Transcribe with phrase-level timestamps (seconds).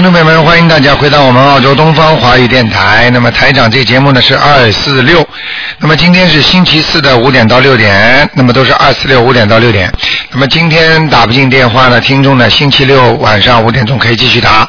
[0.00, 3.10] 听众朋友们，欢迎大家回到我们澳洲东方华语电台。
[3.12, 5.22] 那么台长这节目呢是二四六，
[5.76, 9.92] 那么今天是星期四的五点到六点，那么都是二四六五点到六点。
[10.30, 14.66] 那么今天打不进电话呢，听众呢星期六晚上五点钟可以继续打。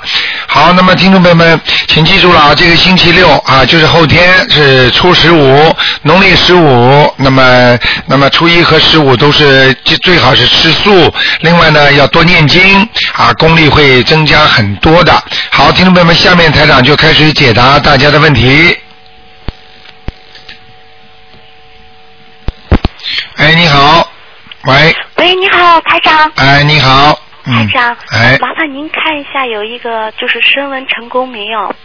[0.48, 1.58] 好，那么听众朋友们，
[1.88, 7.14] 请记住了啊，这个星期六啊，就是后天是初十五，农历十五。
[7.16, 9.74] 那么，那么初一和十五都是
[10.04, 11.10] 最好是吃素。
[11.40, 12.62] 另外呢，要多念经
[13.16, 15.12] 啊，功力会增加很多的。
[15.52, 18.78] 好，听众朋友们，下面台长就开始解答大家的问题。
[23.36, 24.08] 哎，你好，
[24.66, 26.32] 喂，喂，你好，台长。
[26.36, 31.76] 哎，你好，嗯台长，哎，麻烦您看一下，有一个就是升温成功没有？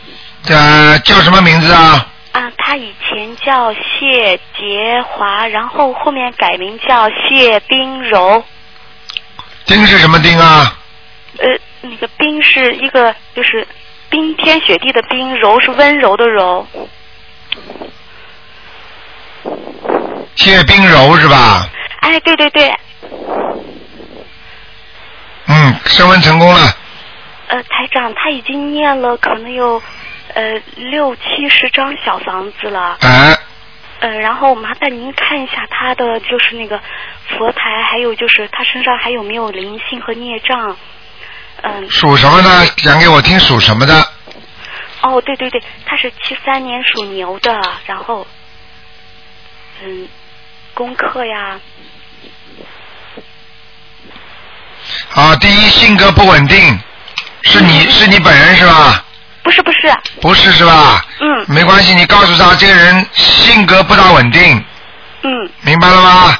[0.48, 2.06] 呃，叫什么名字啊？
[2.32, 8.44] 啊，他以前叫谢杰华，然后后面改名叫谢冰柔。
[9.64, 10.78] 丁是什么丁啊？
[11.38, 13.66] 呃，那个冰是一个就是
[14.08, 16.66] 冰天雪地的冰，柔是温柔的柔。
[20.34, 21.68] 谢冰柔是吧？
[22.00, 22.72] 哎，对对对，
[25.46, 26.60] 嗯，升温成功了。
[27.48, 29.80] 呃，台长他已经念了可能有
[30.34, 32.98] 呃六七十张小房子了。
[33.00, 33.36] 哎，
[34.00, 36.80] 呃，然后麻烦您看一下他的就是那个
[37.28, 40.76] 佛台，还有就是他身上还有没有灵性和孽障。
[41.68, 42.66] 嗯，属什么呢？
[42.78, 44.06] 讲给我听，属什么的？
[45.02, 48.26] 哦，对对对，他是七三年属牛的，然后，
[49.82, 50.08] 嗯，
[50.74, 51.60] 功课呀，
[55.14, 56.78] 啊，第一性格不稳定，
[57.42, 59.04] 是你是你本人是吧？
[59.42, 61.04] 不是不是，不是是吧？
[61.20, 64.64] 嗯没关系，你告诉他这个人性格不大稳定，
[65.22, 66.38] 嗯，明白了吗？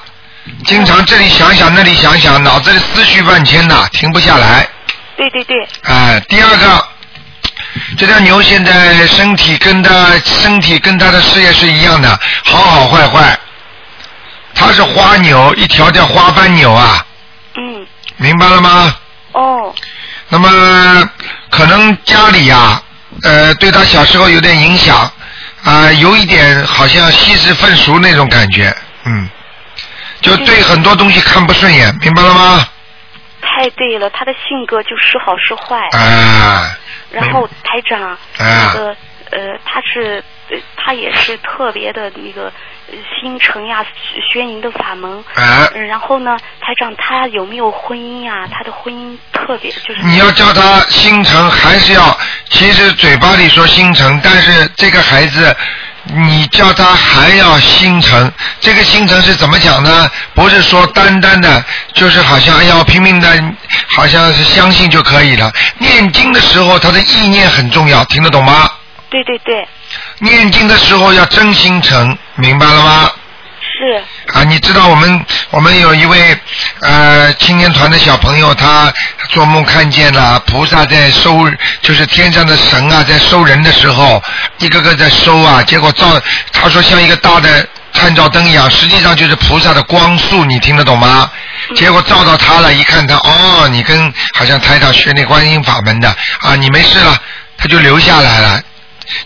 [0.65, 4.69] 经常这里想想那里想想，脑子里思绪万千呐，停不下来。
[5.17, 6.85] 对对对，哎，第二个，
[7.97, 13.39] 这条牛现在身体跟它身体跟它的事业是一样的，好好坏坏。
[14.55, 17.05] 它是花牛，一条叫花斑牛啊，
[17.57, 18.95] 嗯，明白了吗？
[19.33, 19.75] 哦，
[20.29, 21.11] 那么
[21.51, 22.81] 可能家里呀、
[23.23, 25.11] 呃，对他小时候有点影响，
[25.63, 28.75] 啊、有一点好像稀释粪俗那种感觉，
[29.05, 29.29] 嗯，
[30.23, 32.67] 就对很多东西看不顺眼，明白了吗？
[33.47, 35.79] 太对了，他的性格就时好时坏。
[35.97, 36.77] 啊，
[37.11, 38.97] 然后台长，啊那个
[39.31, 42.53] 呃，他是呃，他也是特别的那个
[42.91, 43.85] 呃心诚呀，
[44.33, 45.11] 宣营的法门。
[45.35, 48.47] 啊，嗯然后呢，台长他有没有婚姻呀？
[48.53, 50.03] 他的婚姻特别就是。
[50.03, 52.19] 你要叫他心诚，还是要？
[52.51, 55.57] 其实嘴巴里说心诚，但是这个孩子，
[56.15, 58.33] 你叫他还要心诚。
[58.61, 60.11] 这个心诚是怎么讲呢？
[60.35, 63.29] 不是说单单的，就是好像要拼命的，
[63.89, 65.53] 好像是相信就可以了。
[65.79, 68.71] 念经的时候，他的意念很重要，听得懂吗？
[69.09, 69.67] 对对对，
[70.19, 73.11] 念经的时候要真心诚，明白了吗？
[73.79, 76.39] 是，啊，你知道我们我们有一位
[76.81, 78.91] 呃青年团的小朋友，他
[79.29, 81.47] 做梦看见了菩萨在收，
[81.83, 84.23] 就是天上的神啊，在收人的时候，
[84.59, 86.19] 一个个在收啊，结果照
[86.53, 91.31] 他说像一个大的探照灯一样，实际上就是菩萨的光束，你听得懂吗？
[91.75, 96.09] 结果照到他了，一看他哦，你跟好像台长学那观音法门的
[96.41, 97.15] 啊，你没事了，
[97.59, 98.63] 他就留下来了。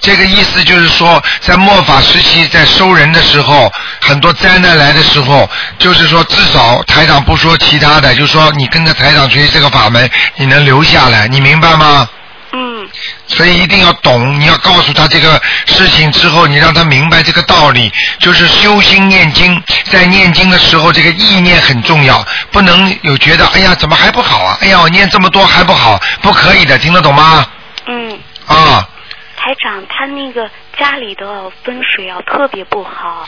[0.01, 3.71] 这个意思就是说，在末法时期，在收人的时候，
[4.01, 5.49] 很多灾难来的时候，
[5.79, 12.09] 就是说，至少台长不说其他的，就说你跟着台长学这个法门，你能留下来，你明白吗？
[12.53, 12.89] 嗯，
[13.29, 24.59] 所以一定要懂，你要告诉他这个事情之后，你让他明白这个道理，就是修心念经，在念经的时候，这个意念很重要，不能有觉得，哎呀，怎么还不好啊？
[24.61, 27.47] 哎呀，我念这么多还不好，不可以的，听得懂吗？
[27.87, 28.85] 嗯，啊。
[29.43, 33.27] 台长他那个家里的风水啊特别不好，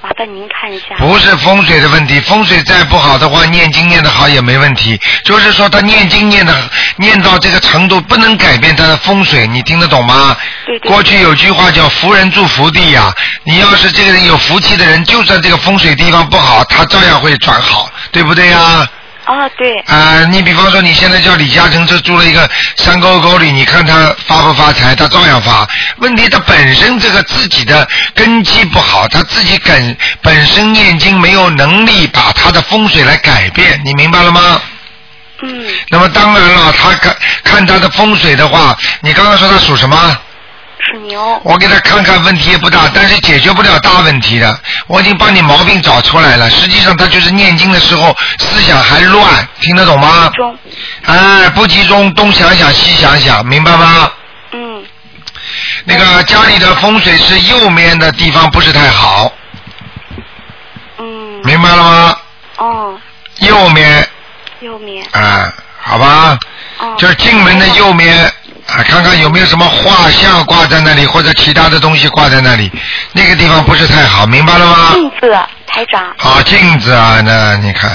[0.00, 0.96] 麻烦您看一下。
[0.96, 4.98] 不是风水的问题，风水再不好的话，念经念得好也没问题。
[5.26, 10.34] 就是说他念经念的念到这个程度，不能改变他的风水，你听得懂吗？
[10.64, 13.12] 对对过去有句话叫“福人住福地”呀，
[13.44, 18.88] 你要是这个人有福气的人，就算这个风水地方不好，他照样会转好，对不对呀？
[19.24, 24.94] 啊，对，啊、你比方说你现在叫李嘉诚，这住了一个山沟沟里，你看他发不发财？
[24.96, 25.66] 他照样发。
[25.98, 34.60] 问题他本身这个自己的根基不好，他自己本本身念经没有能力把他的风水来改变，你明白了吗？
[35.42, 40.18] 嗯，那么当然了，他看看他的风水的话，你刚刚说他属什么？
[41.44, 44.60] 我给他看看问题也不大，但是解决不了大问题的。
[44.86, 50.30] 我已经帮你毛病找出来了，实际上他就是念经的时候思想还乱，听得懂吗？
[50.34, 50.58] 中，
[51.04, 54.10] 哎，不集中，东想想西想想，明白吗？
[54.52, 54.84] 嗯，
[55.84, 59.32] 那个家里的风水是右面的地方不是太好，
[60.98, 62.16] 嗯，明白了吗？
[62.58, 63.00] 哦，
[63.38, 64.06] 右面。
[64.60, 66.38] 右面，啊，好吧，
[66.78, 68.32] 哦，就是进门的右面
[68.68, 72.70] 啊，看看有没有什么画像挂在那里，或者其他的东西挂在那里，
[73.12, 74.92] 那个地方不是太好，明白了吗？
[74.94, 77.90] 镜子，台长，好镜子啊，那你看，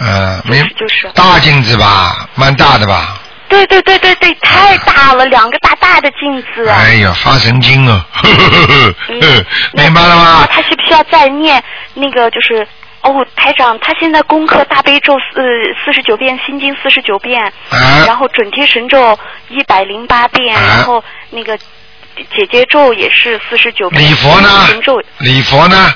[0.00, 3.18] 呃，就明是就是，大镜子吧，蛮大的吧？
[3.48, 6.68] 对对对对对，太大了，两个大大的镜子。
[6.68, 8.04] 哎呀，发神经啊！
[8.12, 10.48] 呵呵呵呵嗯明白了吗？
[10.50, 11.62] 他需不需要再念
[11.94, 12.66] 那个就是？
[13.06, 15.40] 哦，台长，他现在功课大悲咒四
[15.84, 19.16] 四十九遍，心经四十九遍，啊然后准提神咒
[19.48, 24.02] 一百零八遍，啊然后那个姐姐咒也是四十九遍。
[24.02, 25.00] 礼佛呢神咒？
[25.18, 25.94] 礼佛呢？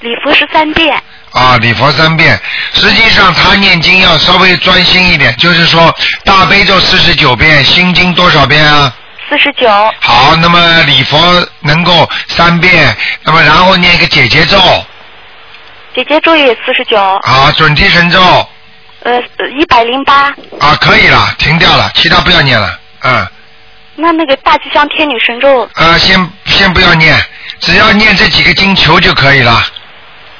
[0.00, 0.96] 礼佛是三遍。
[1.32, 2.40] 啊，礼佛三遍。
[2.72, 8.90] 实际上他念经要稍微专心一点，就是说大悲咒四十九遍，心经多少遍啊？
[9.28, 9.68] 四十九，
[10.00, 11.18] 好，那么礼佛
[11.60, 14.56] 能够三遍，那么然后念一个姐姐咒，
[15.98, 18.20] 姐姐咒也四十九，好，准提神咒
[19.02, 19.20] 呃，
[19.58, 20.26] 一百零八。
[20.60, 23.26] 啊，可以了，停掉了，其他不要念了，嗯。
[23.96, 27.20] 那那个大吉祥天女神咒，呃，先先不要念，
[27.58, 29.60] 只要念这几个经求就可以了，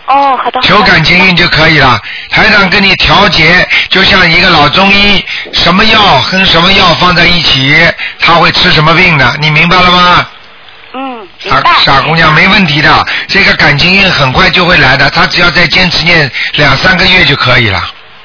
[0.07, 0.61] 哦，好的。
[0.61, 2.01] 好的求感情运就可以了。
[2.31, 7.77] 台长跟你调节，就像一个老中医，什么药跟什么药放在一起，
[8.21, 10.25] 他会吃什么病的，你明白了吗？
[11.39, 11.63] 傻。
[11.85, 17.83] 傻姑娘没问题的，这个感情运很快就会来的，她只要再坚持念两三个月就可以了。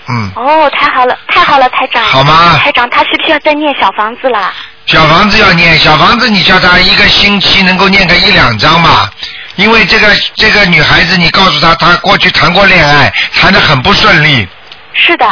[0.10, 2.04] 嗯，哦，太好了，太好了，台长。
[2.04, 4.54] 好吗台长，他是不是要再念小房子啦？
[4.86, 9.10] 小房子要念，小房子你叫她一个星期能够念个一两张吧，
[9.56, 14.46] 因为这个这个女孩子，你告诉她，她过去谈过恋爱，谈的很不顺利。
[14.96, 15.26] 是的，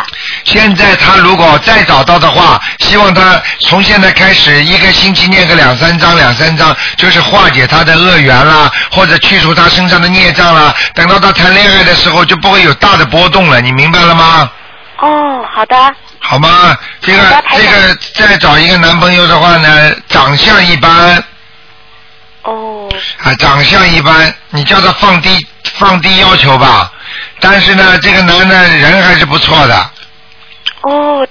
[0.43, 10.75] 现在他如果再找到的话，希望他从现在开始一个星期念个两三章，两三章，就是化解他的恶缘啦，或者去除他身上的孽障啦。
[10.93, 14.51] 等到他谈恋爱的时候，就不会有大的波动了，你明白了吗？
[14.97, 15.75] 哦，好的，
[16.19, 16.77] 好吗？
[17.01, 21.23] 这个这个再找一个男朋友的话呢，长相一般。
[22.43, 22.89] 哦，
[23.23, 26.91] 啊，长相一般，你叫他放低放低要求吧。
[27.39, 29.91] 但是呢，这个男的人还是不错的。
[30.81, 31.27] 哦，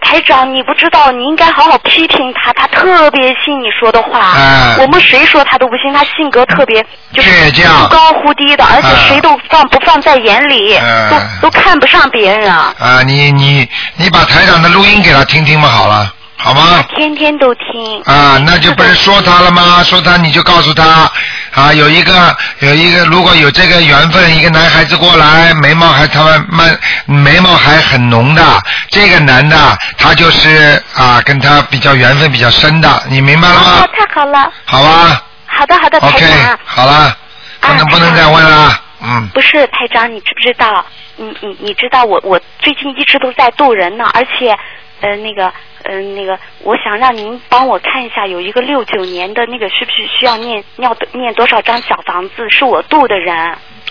[0.00, 4.32] 台长，你不知道，你应该好好批评他，他特别信你说的话。
[4.36, 7.30] 哎我们谁说他都不信，他性格特别就是
[7.68, 11.08] 忽高忽低的，而且哎谁都放不放在眼里，哎
[11.40, 12.74] 都都看不上别人啊。
[12.78, 16.12] 啊，你你你把台长的录音给他听听嘛，好了，
[16.44, 16.84] 好吗？
[16.94, 18.02] 天天都听。
[18.04, 19.82] 啊，那就不是说他了吗？
[19.82, 21.10] 说他你就告诉他，
[21.54, 28.42] 啊，有一个有一个，如果有这个缘分，一个男孩子过来，眉毛还他们慢，眉毛还很浓的，
[28.90, 29.56] 这个男的
[29.96, 34.52] 他就是啊，跟他比较缘分比较深的，你明白了哦吗？，太好了。
[34.66, 36.26] 好吧好的，好的，台，OK，
[36.66, 37.16] 好了，
[37.60, 40.84] 不能啊不能再问了，嗯，不是台长，你知不知道？
[41.16, 44.54] 你你你知道我我最近一直都在渡人呢，而且
[45.04, 45.52] 呃那个
[45.82, 52.48] 呃那个，我想让您帮我看一下，有一个六九年的那个是不是需要念要念多少张小房子？
[52.50, 53.36] 是我度的人，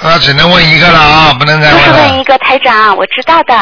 [0.01, 3.53] 啊只能问一个了啊，不能再就是问了问一个台长，我知道的。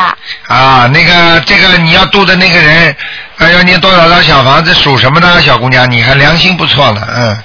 [0.47, 0.89] 啊。
[0.93, 2.95] 那个这个你要度的那个人，
[3.39, 4.73] 呃要念多少张小房子？
[4.73, 5.91] 属什么呢，小姑娘？
[5.91, 7.37] 你还良心不错呢，嗯。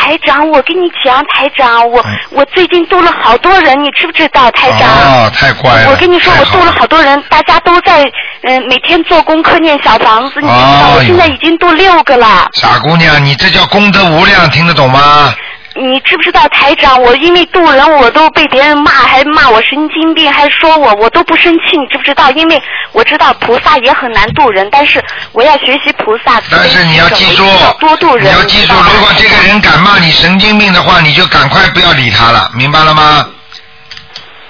[0.00, 4.88] 台长，我跟你讲，台长，我、嗯我最近度了好多人，你知不知道，台长？
[4.88, 5.90] 啊，太乖了。
[5.90, 8.02] 我跟你说，我度了好多人，大家都在
[8.42, 12.48] 嗯、呃每天做功课念小房子，你知道，哦我现在已经度六个了。
[12.54, 15.34] 傻姑娘，你这叫功德无量，听得懂吗？
[15.76, 17.00] 你知不知道台长？
[17.00, 21.78] 我因为渡人，我都被别人骂，还骂我神经病，还说我，我都不生气。
[21.78, 22.28] 你知不知道？
[22.32, 22.60] 因为
[22.92, 26.40] 我知道菩萨也很难渡人，但是我要学习菩萨。
[26.50, 27.44] 但是你要记住
[27.78, 28.26] 多渡人。
[28.26, 33.26] 你要记住，如果这个人敢骂你神经病的话，你就赶快不要理他了，明白了吗？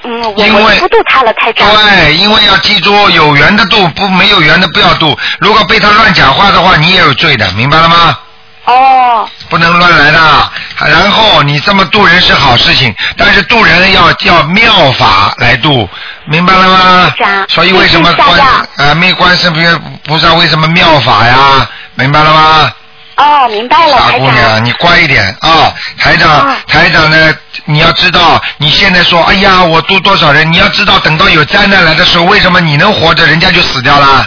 [0.02, 1.68] 嗯，我因为我不渡他了，台长。
[1.70, 5.14] 对，因为要记住，有缘的渡，不没有缘的不要渡。
[5.38, 8.16] 如果被他乱讲话的话，你也有罪的，明白了吗？
[8.64, 10.50] 哦，不能乱来的。
[10.86, 15.88] 然后你这么渡人是好事情，但是渡人要叫妙法来渡，
[16.26, 17.12] 明白了吗？
[17.48, 21.68] 所以为什么观可以下药啊没观世音菩萨为什么妙法呀？
[21.94, 22.72] 明白了吗？
[23.16, 24.20] 哦，明白了，傻台长。
[24.20, 25.74] 姑娘，你乖一点啊！
[25.98, 27.34] 台长啊，台长呢？
[27.66, 30.50] 你要知道，你现在说，哎呀，我渡多少人？
[30.50, 34.26] 你要知道，等到有灾难来的时候，为什么你能活着，人家就死掉了？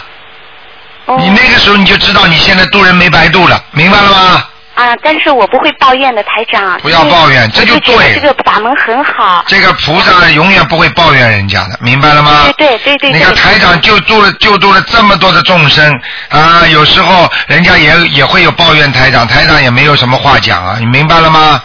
[1.06, 4.44] 哦你那个时候你就知道，你现在渡人没白渡了，明白了吗？
[4.74, 6.76] 啊，但是我不会抱怨的，台长。
[6.80, 9.44] 不要抱怨这就对这个法门很好。
[9.46, 12.52] 这个菩萨永远不会抱怨人家的，明白了吗？
[12.56, 15.88] 对对对对你看台长救助了救助了这么多的众生
[16.28, 21.62] 啊，有时候人家也也会有抱怨台长，台长也没有什么话讲啊，你明白了吗？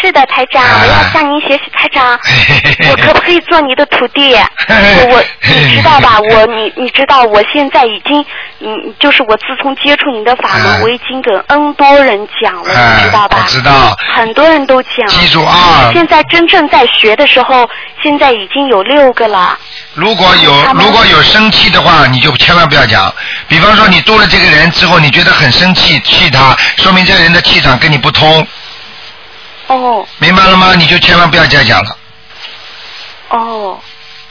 [0.00, 2.18] 是的，台长，哎我要向您学习，台长。
[2.90, 4.34] 我可不可以做你的徒弟？
[4.66, 6.18] 嘿我我你知道吧？
[6.20, 8.24] 我你你知道，我现在已经
[8.60, 13.38] 嗯，就是我自从接触你的法门，哎我已经跟 N 多人讲了，哎你知道吧？
[13.44, 15.06] 我知道很多人都讲。
[15.08, 17.68] 记住啊现在真正在学的时候，
[18.02, 19.58] 现在已经有六个了。
[19.94, 23.12] 如果有如果有生气的话，你就千万不要讲。
[23.48, 28.46] 比方说你度了这个人之后，你觉得很生气，气他，说明这个人的气场跟你不通，
[29.68, 30.74] 哦明白了吗？
[30.76, 31.96] 你就千万不要再讲了，
[33.30, 33.78] 哦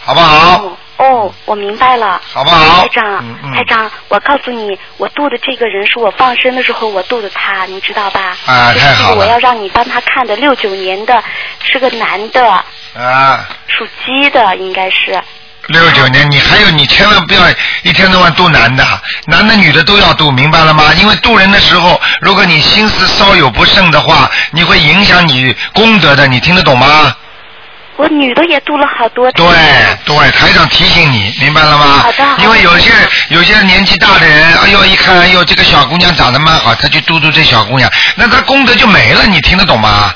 [0.03, 0.58] 好不好？
[0.58, 2.20] 哦哦，我明白了。
[2.34, 8.36] 好不好台长，嗯嗯台长，我告诉你，我度的这个人是我放生的时候我度的他，你知道吧？
[8.48, 11.24] 啊就是太好了我要让你帮他看的，六九年的，
[11.60, 12.50] 是个男的，
[12.96, 13.48] 啊。
[13.67, 15.22] 属鸡的，应该是。
[15.68, 17.42] 六九年，你还有你千万不要
[17.84, 18.86] 一天到晚度男的，
[19.26, 20.94] 男的女的都要度，明白了吗？
[20.98, 27.16] 因为度人的时候，如果你心思稍有不慎的话，你会影响你功德的，你听得懂吗？
[27.98, 29.32] 我女的也度了好多。
[29.32, 29.46] 对
[30.06, 31.86] 对，台长提醒你，明白了吗？
[32.04, 32.92] 好的好的因为有些
[33.30, 40.14] 有些年纪大的人，哎呦一看，哎呦这个小姑娘长得蛮好，他就度度这小姑娘，那他功德就没了，你听得懂吗？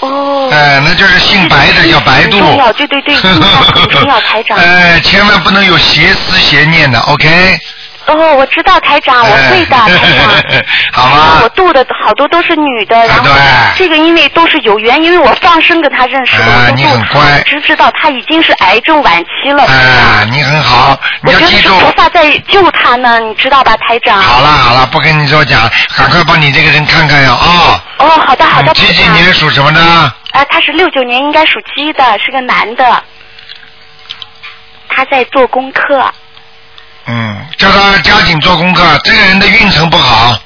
[0.00, 0.48] 哦。
[0.52, 2.38] 哎，那就是姓白的叫白度。
[2.38, 4.58] 重要，对对对，重 要，台长。
[4.58, 7.58] 哎，千万不能有邪思邪念的，OK？
[8.06, 10.62] 哦，我知道台长，我会的，台长。
[10.92, 13.28] 好吗我度的好多都是女的，然后
[13.76, 19.64] 这个因为都是有缘，因为我放生跟他认识的，我都度很乖只知道他已经是癌症晚期了。
[19.64, 21.74] 啊，你很好，你要记住。
[22.16, 24.22] 在救他呢，你知道吧，台长？
[24.22, 27.84] 好了好了，不跟你说讲，赶快帮你这个人看看呀啊！
[27.98, 29.80] 哦，好的好的，你几几年属什么的？
[29.82, 33.02] 啊，他是六九年，应该属鸡的，是个男的。
[34.88, 36.10] 他在做功课。
[37.04, 38.98] 嗯，叫他加紧做功课。
[39.04, 40.38] 这个人的运程不好，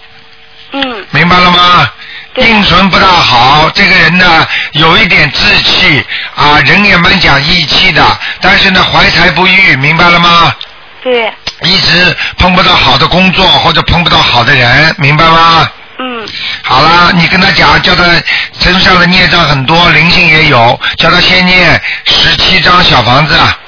[0.73, 1.89] 嗯，明白了吗？
[2.35, 8.05] 对运程不大好，这个人呢有一点志气啊，人也蛮讲义气的，
[8.41, 10.53] 但是呢怀才不遇，明白了吗？
[11.03, 15.69] 对，一直碰不到好的工作或者碰不到好的人，明白吗？
[15.99, 16.27] 嗯，
[16.63, 18.05] 好了，你跟他讲，叫他
[18.53, 23.59] 身上的孽障很多，灵性也有，叫他先念十七张小房子啊、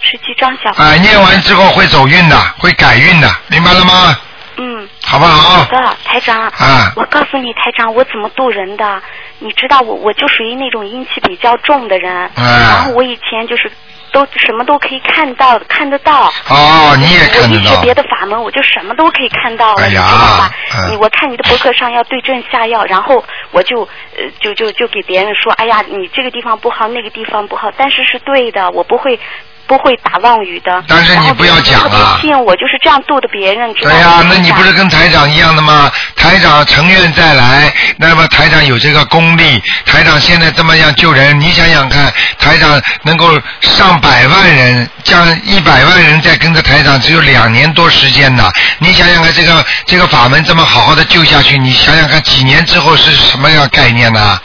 [0.00, 0.86] 十七张小房。
[0.86, 4.18] 啊念完之后会走运的，会改运的，明白了吗？
[4.56, 4.88] 嗯。
[5.06, 5.58] 好不好？
[5.58, 6.48] 好的，台长。
[6.48, 9.02] 啊我告诉你，台长，我怎么渡人的？
[9.38, 12.12] 你知道我，我就属于那种阴气比较重的人。
[12.12, 13.70] 啊然后我以前就是
[14.14, 16.32] 都什么都可以看到，看得到。
[16.48, 17.56] 哦，你也看得到。
[17.56, 20.54] 我一学别的法门，我就什么都可以看到了，哎呀你知道吧？
[20.76, 23.82] 嗯你我看你的博客上要对症下药，然后我就
[24.16, 29.18] 呃就就就给别人说，哎呀，你这个地方不好，那个地方不好，但是是对的，我不会。
[29.66, 33.96] 不会打妄语的，但是你不要讲啊信我，就是这样度的别人，知道吗？
[33.96, 35.90] 对呀、那你不是跟台长一样的吗？
[36.16, 48.50] 台长成愿再来，那么台长有这个功力，台长现在这么样救人，你想想看，台长能够上百万人，将一百万人在跟着台长，只有两年多时间呢。
[48.78, 54.38] 你想想看，这个这个法门这么好好的救下去，你想想看，几年之后是什么样概念呢？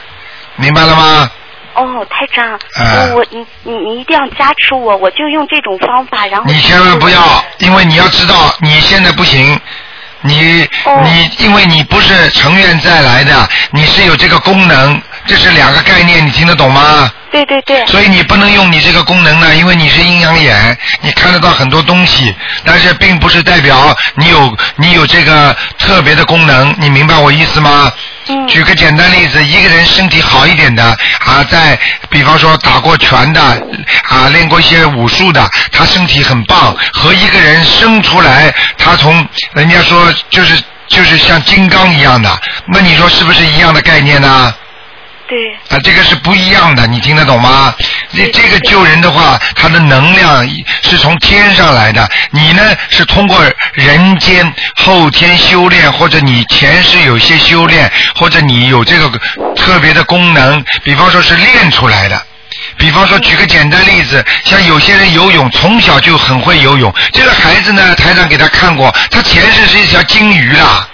[0.55, 1.29] 明白了吗？
[1.79, 3.09] 哦，台长，哎。
[3.11, 9.59] 我我你你你一定要加持我，我就用这种方法，然后你千万不要，因为你要知道你现在不行，
[10.21, 11.01] 你、哦。
[11.03, 17.11] 你因为你不是成愿再来的，你是有这个功能，这是两个概念，你听得懂吗？
[17.31, 22.33] 对对对，所以你不能用你这个功能呢，因为你是阴阳眼，你看得到很多东西，
[22.65, 27.91] 但是并不是代表你有你有这个特别的功能，你明白我意思吗？
[28.27, 30.83] 嗯举个简单例子，一个人身体好一点的
[31.25, 44.53] 啊，在比方说打过拳的啊，练过一些武术的，他身体很棒，和一个人生出来，他从人家说就是就是像金刚一样的，那你说是不是一样的概念呢？
[45.29, 47.71] 对，啊，这个是不一样的，你听得懂吗？
[48.15, 50.43] 这这个救人的话，他的能量
[50.81, 53.39] 是从天上来的，你呢是通过
[53.73, 59.07] 人间后天修炼，或者你前世有些修炼，或者你有这个
[59.55, 62.19] 特别的功能，比方说是练出来的。
[62.77, 70.87] 比方说，举个简单例子，像有些人游泳从小就很会游泳，这个孩子呢，台长给他看过，他前世是一条金鱼啦。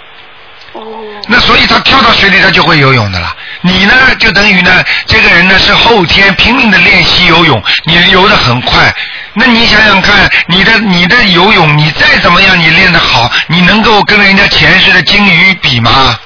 [0.74, 0.82] 哦，
[1.26, 3.34] 那所以他跳到水里他就会游泳的了。
[3.62, 8.94] 你呢，就等于呢，这个人呢是后天拼命的练习游泳，你游得很快。
[9.34, 16.18] 那你想想看，你的你的游泳，你再怎么样你练得好，你能够跟人家前世的鲸鱼比吗？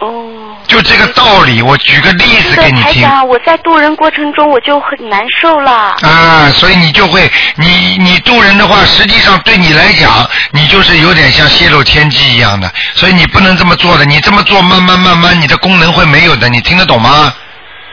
[0.00, 0.47] 哦。
[0.68, 3.08] 就这个道理，我举个例子给你听。
[3.26, 5.96] 我在渡人过程中我就很难受了。
[6.02, 14.04] 啊，所以你就会，你你渡人的话，实际上对你来讲，你就是有点像泄露天机一样的，所以你不能这么做的。
[14.04, 16.48] 你这么做，慢慢慢慢，你的功能会没有的。
[16.48, 17.32] 你听得懂吗？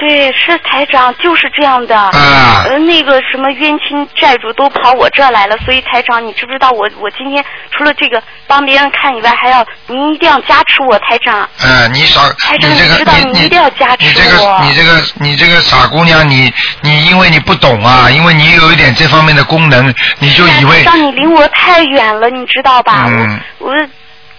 [0.05, 1.97] 对，是台长，就是这样的。
[1.97, 2.63] 啊。
[2.69, 11.49] 呃，那个什么冤亲债主都跑我这儿来了，所以台长，你知不知道我我今天除了这个帮别人看以外，还要您一定要加持我，台长。
[11.63, 14.61] 嗯，你少，台长，你这个知道你一定要加持你这个我。
[14.61, 23.07] 你这个你这个傻姑娘，你你因为你不懂啊，因为你有一点这方面的功能，你就以为台长，你离我太远了，你知道吧？
[23.09, 23.73] 嗯我我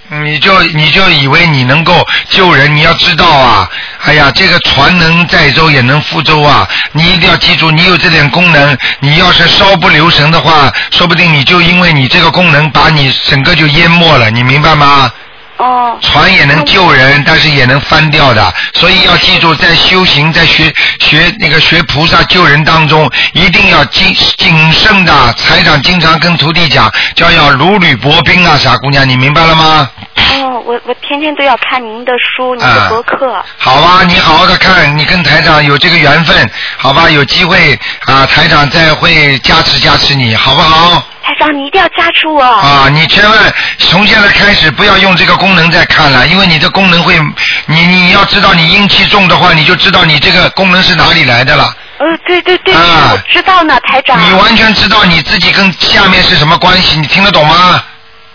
[0.08, 3.68] 你就你就以为你能够救人，你要知道啊，
[4.04, 6.68] 哎呀，这个船能载舟也能覆舟啊！
[6.92, 15.10] 你一定要记住，你有这点功能，你要是稍不留神的话，说不定你就因为你这个功能把你整个就淹没了，你明白吗？
[15.58, 15.98] 哦。
[16.00, 25.32] 船也能救人，但是也能翻掉的，所以要记住，在修行、在学学那个学菩萨救人当中，一定要谨谨慎的。
[25.34, 29.88] 财长经常跟徒弟讲，叫要如履薄冰啊，傻姑娘，你明白了吗？
[30.28, 33.45] 哦，我我天天都要看您的书，您啊的博客。
[33.59, 41.02] 好吧，你好好的看，你跟台长有这个缘分，好吧，有机会啊，台长再会加持加持你，好不好？
[41.23, 42.42] 台长，你一定要加持我。
[42.42, 47.18] 啊，你千万从现在开始不要用这个功能再看了，因为你的功能会，
[47.66, 51.75] 你你要知道你阴气重的话，你就知道你这个功能是哪里来的了。
[51.99, 54.21] 呃，对对对，啊我知道呢，台长。
[54.21, 57.83] 你完全知道你自己跟下面是什么关系，你听得懂吗？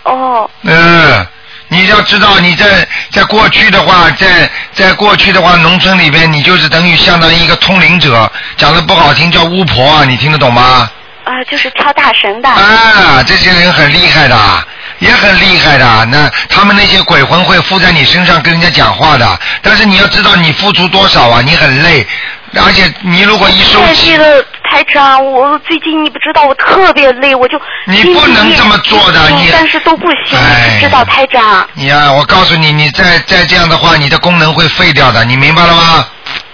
[0.02, 0.50] 哦。
[0.62, 1.26] 嗯，
[1.72, 10.90] 你要知道你在在过去的话，在在过去的话，农村里边你就是等于相当于一个通灵者，讲的不好听叫巫婆啊，你听得懂吗？
[11.24, 12.48] 啊，就是跳大神的。
[12.48, 14.36] 啊，这些人很厉害的，
[14.98, 16.04] 也很厉害的。
[16.10, 22.06] 那他们那些鬼魂会附在你身上跟人家讲话的，但是你要知道你付出多少啊，你很累，
[22.54, 31.68] 而且你如果一收太气累，了，台长，我最近你不知道，我特别累，我就你不能这么做的你但是都不行，哎你知道，台长。
[31.74, 36.06] 你呀、我告诉你，你再再这样的话，你的功能会废掉的，你明白了吗？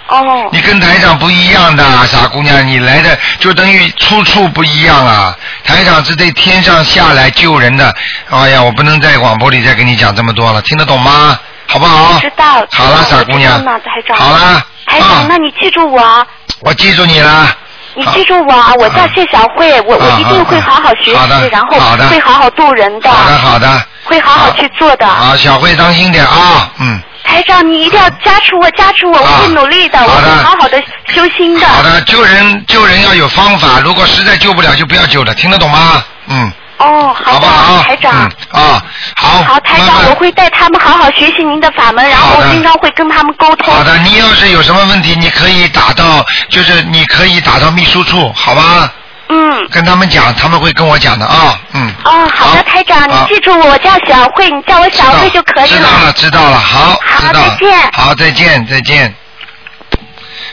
[0.08, 0.48] 哦。
[0.52, 5.32] 你跟台长不一样的，傻姑娘，你来的就等于出处不一样啊。
[5.62, 7.94] 台长是对天上下来救人的，
[8.30, 11.38] 哎呀，我不能在广播里再跟你讲这么多了，听得懂吗？
[11.68, 12.18] 好不好？
[12.18, 12.66] 知道。
[12.72, 13.52] 好了，傻姑娘。
[13.52, 16.26] 好了，台长，啊那你记住我啊，
[16.62, 17.54] 我记住你了。
[17.98, 21.76] 你记住我啊，我叫谢小慧，我我一定会好好学习，然后
[22.08, 23.82] 会好好度人的，好的，好的。
[24.04, 25.06] 会好好去做的。
[25.06, 26.98] 好，小慧当心点啊，嗯。
[27.24, 31.66] 台长，你一定要加持我，加持我，我会努力的，我会好好的修心的。
[31.66, 36.02] 好的，救人救人要有方法，如果实在救不了就不要救了，听得懂吗？
[36.28, 36.50] 嗯。
[36.78, 37.82] 哦，好的，好？
[37.82, 38.30] 台长。
[38.52, 38.82] 嗯啊，
[39.16, 39.42] 好。
[39.42, 43.74] 好，台长，我会带他们好好学习您的法门，然后我经常会跟他们沟通。
[43.74, 48.92] 好的，你要是有什么问题，你可以打到，就是你可以打到秘书处，好吧？
[49.28, 49.68] 嗯。
[49.70, 51.92] 跟他们讲，他们会跟我讲的啊，嗯。
[52.04, 57.32] 哦，好的，台长，你记住我，叫小慧，你叫我小慧就可以了知道了，知道了，好，好。
[57.32, 59.14] 再见好，再见，再见。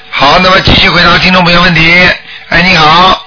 [0.10, 2.10] 好，那么继续回答听众朋友问题。
[2.50, 3.26] 哎，你好，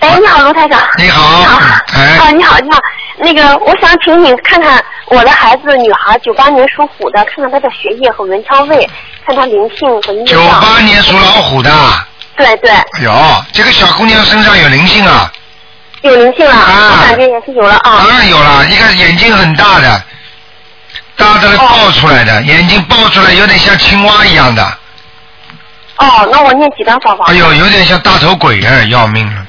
[0.00, 0.80] 哎，你好，卢台长。
[0.98, 1.58] 你好，你好
[1.94, 2.78] 哎，啊，你好，你好。
[3.18, 8.88] 那个，我想请你看看我的孩子，女孩，九八年属虎的，看看她的学业和文昌位，
[9.26, 10.38] 看她灵性和业九。
[10.60, 11.70] 八年属老虎的，
[12.36, 15.32] 对对，哎，这个小姑娘身上有灵性啊，
[16.02, 18.04] 有灵性了，啊我感觉也是有了啊。
[18.06, 20.02] 当然有了，一个眼睛很大的，
[21.16, 24.62] 大的爆出来的，眼睛爆出来有点像青蛙一样的，
[25.96, 27.26] 哦，那我念几张小房？
[27.28, 29.45] 哎呦，有点像大头鬼啊，要命了。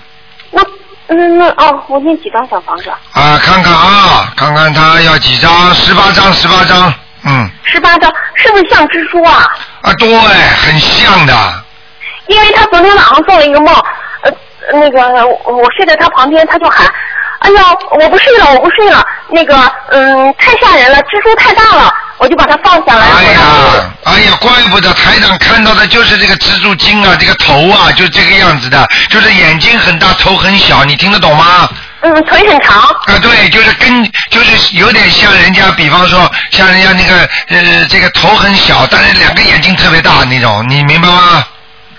[1.10, 2.90] 那嗯那哦，我念几张小房子？
[3.14, 6.94] 啊，看看啊，看看他要几张，十八张，十八张，
[7.24, 9.48] 嗯，十八张，是不是像蜘蛛啊？
[9.82, 11.34] 啊，对，很像的，
[12.28, 13.74] 因为他昨天晚上做了一个梦，
[14.22, 14.32] 呃，
[14.74, 16.86] 那个我我睡在他旁边，他就喊，
[17.40, 19.56] 哎呀，我不睡了，我不睡了，那个
[19.90, 23.06] 嗯，太吓人了，蜘蛛太大了，我就把它放下来。
[23.06, 23.40] 哎呀，
[24.04, 31.70] 哎呀，怪不得台长看到的就是这个蜘蛛精啊，这个头啊，就这个样子的，就是眼睛很大，头很小，你听得懂吗？
[32.02, 32.82] 嗯，腿很长。
[32.82, 41.44] 啊，对，就是跟就是有点像人家，比方说像人家那个呃，这个头很小，但是两个眼睛特别大那种，你明白吗？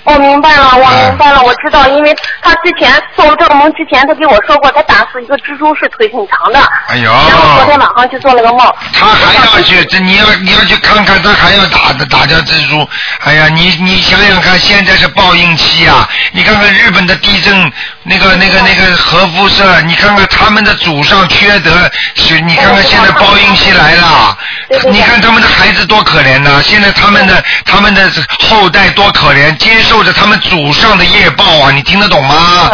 [0.08, 6.58] 我明白了，我哎明白了，我知道，因为他之前做了这个梦之前，他给我说过，他打死一个蜘蛛是腿挺长的。
[6.88, 8.74] 哎呦然后昨天晚上去做了个梦。
[8.94, 12.88] 他还要去，这你要你要去看看，他还要打打掉蜘蛛。
[13.24, 16.08] 哎呀，你你想想看，现在是报应期啊！
[16.32, 17.72] 你看看日本的地震，
[18.04, 21.70] 那个那个那个核辐射，你看看他们的祖上缺德，
[22.14, 24.36] 是你看看现在报应期来了
[24.68, 26.62] 对对，对你看他们的孩子多可怜呐！
[26.62, 28.10] 现在他们的他们的
[28.48, 31.70] 后代多可怜，接受着他们祖上的业报啊！
[31.72, 32.70] 你听得懂吗？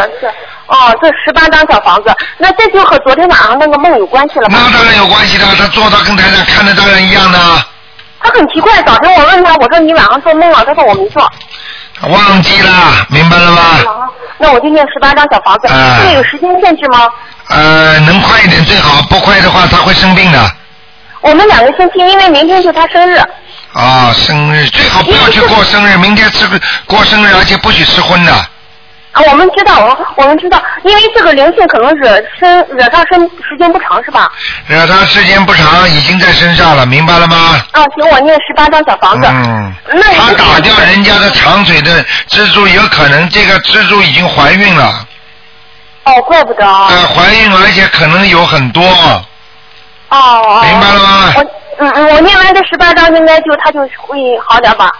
[0.66, 4.56] 哦，这十八张小房子，那这就和昨天晚上那个梦有关系了吧？
[4.58, 7.38] 那当然有关系的，他做到跟台上看的当然一样的。
[8.20, 11.30] 他很奇怪，早晨我问他，我说你晚上做梦了，他说我没做。
[12.08, 13.62] 忘记了，明白了吗？
[13.86, 17.08] 啊那我就念十八张小房子，哎这个有时间限制吗？
[17.50, 20.50] 呃，能快一点最好，不快的话他会生病的。
[21.20, 23.22] 我们两个星期，因为明天就他生日。
[23.74, 26.46] 啊、生日最好不要去过生日，明天吃
[26.86, 28.32] 过生日，而且不许吃荤的。
[28.32, 34.30] 啊，我们知道，我我们知道，因为这个灵性可能惹身惹上身时间不长，是吧？
[34.66, 37.36] 惹他时间不长，已经在身上了，明白了吗？
[37.72, 39.28] 啊，行，我念十八张小房子。
[39.28, 45.06] 嗯，那他打掉人家的长腿的蜘蛛，有可能这个蜘蛛已经怀孕了，
[46.04, 46.88] 哦，怪不得啊。
[46.90, 48.82] 呃，怀孕而且可能有很多，
[50.08, 50.62] 哦哦。
[50.64, 51.44] 明白了吗我
[51.78, 54.90] 嗯嗯，我念完这十八章，应该就他就会好点吧？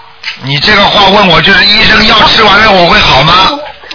[0.43, 3.33] 你这个话问我，就是医生药吃完了我会好吗？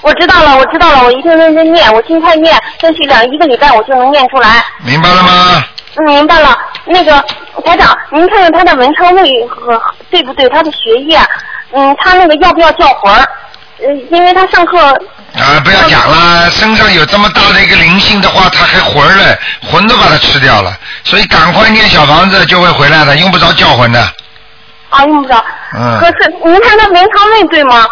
[0.02, 4.64] 我知道了，我知道了，我一定认真念，我尽快念，争取两一个礼拜我就能念出来。
[4.86, 5.64] 明白了吗？
[5.96, 6.58] 嗯，明白了。
[6.86, 7.12] 那个
[7.66, 10.48] 台长，您看看他的文昌位和对不对？
[10.50, 11.20] 他的学业，
[11.74, 13.28] 嗯，他那个要不要叫魂儿？
[13.82, 19.38] 呃，因为他上课啊，不要讲了，身上有这么大的一个灵性的话，他还魂儿嘞，
[19.70, 24.02] 魂都把它吃掉了，所以赶快念小房子就会回来的，用不着叫魂的。
[24.90, 25.44] 啊用不着。
[25.78, 27.86] 嗯可是您看他文昌位对吗？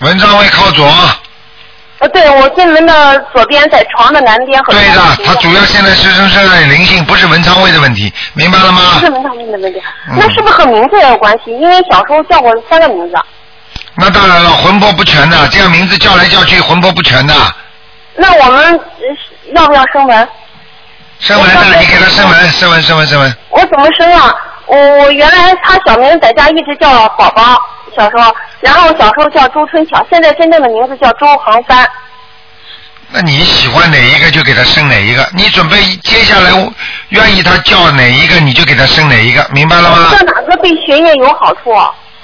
[0.00, 0.86] 文昌位靠左，
[1.98, 9.00] 呃，对，我进门的左边，在床的南边和对的床，他主要现在是身上有灵性，不是文昌位的问题，明白了吗不？
[9.06, 11.50] 是文昌位的问题，嗯那是不是和名字也有关系？
[11.52, 13.14] 因为小时候叫过三个名字。
[13.96, 17.34] 那当然了，魂魄不全的，这样名字叫来叫去，魂魄不全的。
[18.16, 18.80] 那我们呃
[19.54, 20.28] 要不要升文？
[21.18, 23.36] 声纹的，你给他声纹，声纹，声纹，声纹。
[23.50, 24.34] 我怎么生啊？
[24.66, 27.58] 我我原来他小名在家一直叫宝宝，
[27.96, 31.86] 小时候，然后小时候叫周春巧，现在真正的名字叫周航帆。
[33.12, 36.52] 那你喜欢哪一个就给他生哪一个，你准备接下来
[37.08, 40.14] 愿意他叫哪一个你就给他生哪一个，明白了吗？
[40.16, 41.74] 这哪个对学业有好处？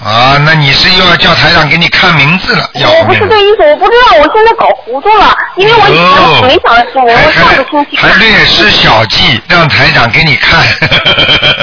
[0.04, 10.60] 啊，那你是又要叫台长给你看名字了，要我不是这意思，我不知道，我现在搞糊涂了，因为我以前哦没想着生文，我上个星期还还略施小计，让台长给你看。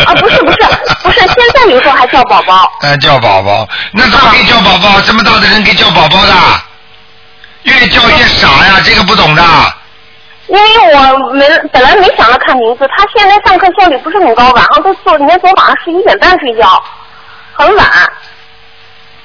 [0.06, 0.58] 啊，不是不是
[1.04, 2.56] 不是，现在有时候还叫宝宝。
[2.82, 5.00] 啊，叫宝宝，那怎么可以叫宝宝？
[5.02, 6.34] 这么大的人可以叫宝宝的？
[7.64, 9.44] 越叫越傻呀，这个不懂的。
[10.48, 16.84] 因为我没本来没想着看名字，他现在上课效率不是很高，晚上都做，连昨晚上十一点半睡觉，
[17.54, 17.88] 很晚，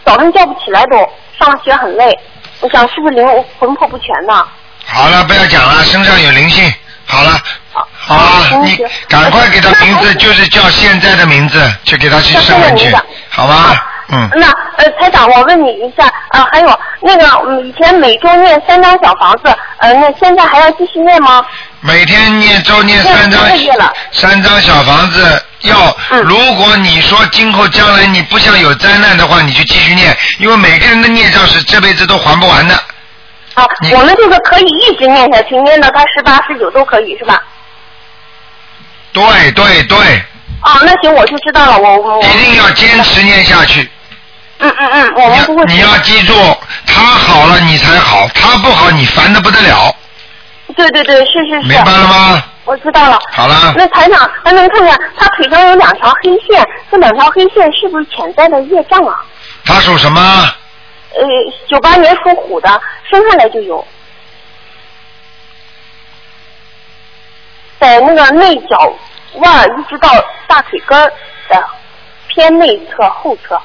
[0.04, 0.96] 早上叫不起来都，
[1.38, 2.18] 上学很累。
[2.60, 4.46] 我想是不是灵魂魄不全呢？
[4.84, 6.72] 好了，不要讲了，身上有灵性。
[7.06, 7.40] 好了，
[7.72, 8.76] 好啊，你
[9.08, 12.94] 赶快给他名字，就是叫现在的名字，去给他去上上去
[13.30, 13.86] 好吗啊？
[14.10, 21.44] 嗯，那呃，台长，我问你一下，呃，还有那个，嗯，以前每周念三张小房子，呃，那现在还要继续念吗？
[21.80, 23.40] 每天念周念念三张
[24.12, 32.74] 三张小房子，要嗯如果你说今后将来你不想有灾难的话，你就继续念，因为每个人的孽障是这辈子都还不完的。
[33.54, 37.42] 啊，我们这个可以一直念下去，念到他十八、十九都可以，是吧？
[39.12, 39.98] 对对对，
[40.60, 42.24] 啊，那行，我就知道了，我我我。
[42.24, 43.90] 一定要坚持念下去。
[44.60, 45.64] 嗯嗯嗯，我们不会。
[45.64, 46.34] 你你要记住，
[46.86, 49.92] 他好了你才好，他不好你烦的不得了，
[50.76, 51.68] 对对对，是是是。
[51.68, 52.42] 明白了吗？
[52.68, 53.18] 我知道了。
[53.32, 59.24] 好了，那台长，还能看看他腿上有两条黑线，这两条黑线是不是潜在的业障啊？
[59.64, 60.20] 他属什么？
[60.20, 61.26] 呃，
[61.66, 62.68] 九八年属虎的，
[63.08, 63.82] 生下来就有，
[67.80, 68.92] 在那个内脚
[69.36, 70.10] 腕儿一直到
[70.46, 71.10] 大腿根儿
[71.48, 71.64] 的
[72.28, 73.58] 偏内侧后侧。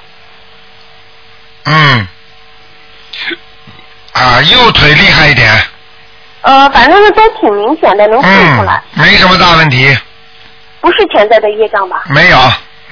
[1.66, 2.08] 嗯，
[4.14, 5.52] 啊，右腿厉害一点，
[6.44, 9.98] 呃，反正是都挺明显的，能看出嗯来，，没什么大问题，
[10.82, 12.04] 不是潜在的业障吧？
[12.10, 12.38] 没有，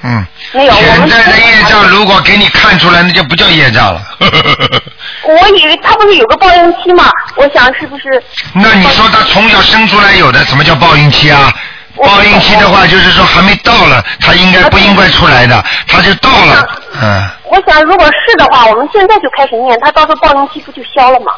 [0.04, 4.02] 嗯，没有，潜在的业障如果给你看出来，那就不叫业障了。
[5.24, 7.10] 我以为他不是有个报应期嘛？
[7.36, 8.24] 我想是不是？
[8.54, 11.54] 那你说他从小生出来有的，什么叫报应期啊？
[11.96, 16.68] 我报应期的话，就是说还没到了，他应该不应该出来的，他就到了，
[17.02, 17.30] 嗯。
[17.52, 21.34] 我想，如果是的话，我们现在就开始念，他到时候报应期不就消了吗？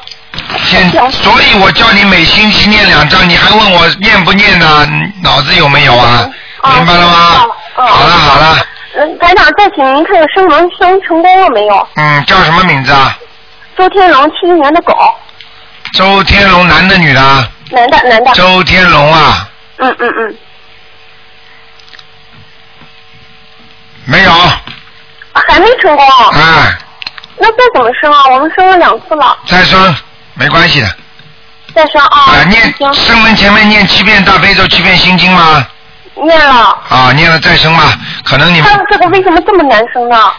[0.65, 4.87] 现，所以我叫你每星期念两张，你还问我念不念呢？
[5.23, 6.29] 脑子有没有啊？
[6.75, 7.45] 明白了吗？
[7.75, 8.57] 嗯好了好了，
[8.95, 11.87] 嗯，台长，再请您看看生龙生成功了没有？
[11.95, 13.17] 嗯，叫什么名字啊？
[13.75, 14.95] 周天龙，七一年的狗，
[15.97, 17.47] 周天龙，男的女的啊？
[17.71, 18.31] 男的男的。
[18.33, 19.49] 周天龙啊，
[19.83, 20.37] 嗯嗯嗯，
[24.05, 24.31] 没有，
[25.33, 26.05] 还没成功。
[26.33, 26.77] 哎，
[27.37, 28.27] 那再怎么生啊？
[28.29, 29.95] 我们生了两次了，再生
[30.35, 30.87] 没关系的。
[31.75, 32.31] 再生啊。
[32.31, 35.67] 啊，念，生门前面念七遍大悲咒，七遍心经吗？
[36.15, 36.81] 念了。
[36.87, 37.93] 啊，念了再生吧，
[38.23, 40.31] 可能你们他这个为什么这么难生呢？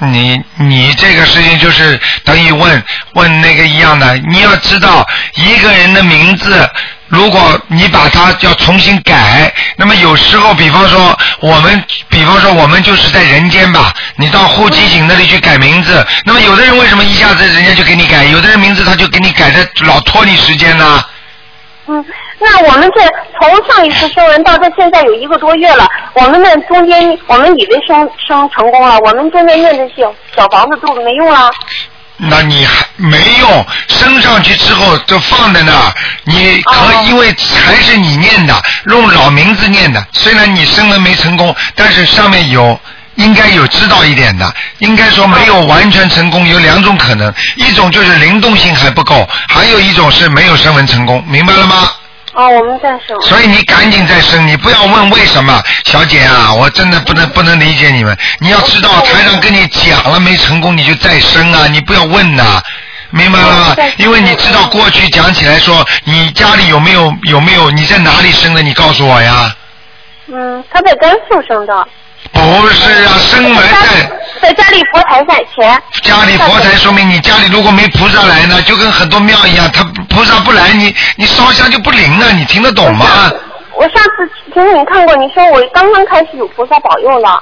[0.00, 2.84] 你你这个事情就是等于问
[3.14, 6.70] 问那个一样的，你要知道一个人的名字，
[7.08, 21.02] 如果你把它要重新改，那么有时候，比方说我们，比方说我们就是在人间吧，你到户籍警那里去改名字，那么有的人为什么一下子人家就给你改，有的人名字他就给你改的老拖你时间呢？
[21.86, 22.04] 嗯，
[22.38, 23.00] 那我们这
[23.40, 31.50] 从上一次生人到这现在有一个多月了，我们那中间我们以为生生成功了，我们现在念的小小房子都没用了。
[32.18, 42.78] 那你还没用，升上去之后就放在那儿，你可、哦因为还是你念的，用老名字念的，虽然你升了没成功，但是上面有。
[43.14, 51.90] 应该有知道一点的，应该说没有完全成功，有两种可能，一种就是灵动性还不够，还有一种是没有升文成功，明白了吗？
[52.38, 53.20] 哦，我们再生。
[53.22, 58.16] 所以你赶紧再生，你不要问为什么，小姐啊，我真的不能不能理解你们。
[58.38, 62.62] 你要知道，台上跟你讲了没成功，你就再生啊，你不要问呐、
[63.10, 63.76] 明白了吗？
[63.96, 68.62] 因为你知道过去讲起来说，你家里有没有有没有你在哪里生的？
[68.62, 69.52] 你告诉我呀。
[70.28, 71.88] 嗯，他在甘肃生的。
[72.32, 75.82] 不是啊，生完在在家里佛台在前。
[76.02, 83.06] 家里佛台，说明你家里如果没菩萨来呢，就跟很多庙一样，他菩萨不来，你你烧香就不灵了，你听得懂吗？
[83.74, 87.40] 我上次请你看过，你说我刚刚开始有菩萨保佑了。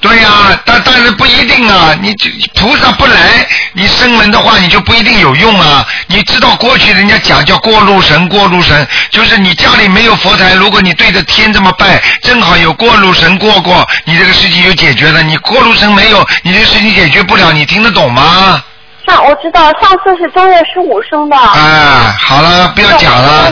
[0.00, 0.28] 对呀、
[0.64, 5.84] 但但是不一定啊，你就菩萨不来，你生门的话，你就不一定有用啊。
[6.06, 15.20] 你知道过去人家讲叫过路神，过路神就是你家里没有佛台，如果你对着天这么拜，正好有过路神过过，你这个事情就解决了。
[15.22, 18.62] 你过路神没有，你这个事情解决不了，你听得懂吗？
[19.06, 21.36] 上我知道，上次是正月十五生的。
[21.36, 23.50] 啊，好了，不要讲了，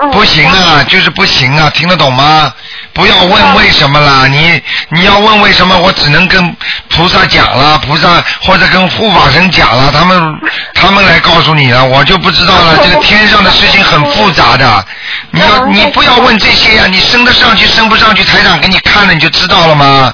[0.00, 2.52] 嗯不行啊，就是不行啊，听得懂吗？
[2.92, 6.56] 不要问为什么啦，你你要问为什么，我只能跟
[6.88, 10.40] 菩萨讲了，菩萨或者跟护法神讲了，他们
[10.74, 12.76] 他们来告诉你了，我就不知道了。
[12.82, 14.84] 这个天上的事情很复杂的，
[15.30, 20.12] 你要你不要问这些呀、你升得上去升不上去，台长给你看了你就知道了吗？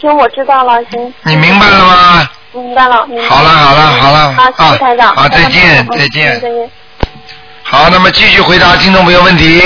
[0.00, 1.14] 行，我知道了，行。
[1.22, 2.28] 你明白了吗？
[2.52, 3.30] 明白了，明白了。
[3.30, 5.14] 好了好了好了好，谢谢台长。
[5.14, 6.42] 啊再见再见。
[7.62, 9.62] 好，那么继续回答听众朋友问题。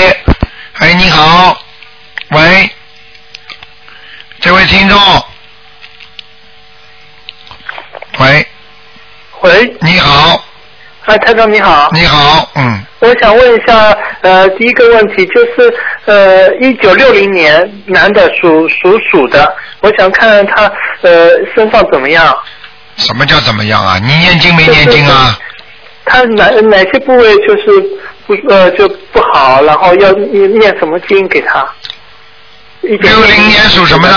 [0.77, 1.57] 哎，你好，
[2.35, 2.69] 喂，
[4.41, 4.99] 这位听众，
[8.19, 8.45] 喂，
[9.39, 10.43] 喂，你好，
[11.05, 15.73] 哎，台长你好，你好，嗯，我想问一下，呃，第一个问题就是，
[16.07, 20.69] 呃，一九六零年男的属属鼠的，我想看看他
[21.03, 22.37] 呃身上怎么样，
[22.97, 23.97] 什么叫怎么样啊？
[23.99, 25.39] 你念经没念经啊？
[26.03, 27.81] 他哪哪些部位就是
[28.27, 31.65] 不呃就不好，然后要念念什么经给他？
[32.81, 34.15] 六零年属什么的？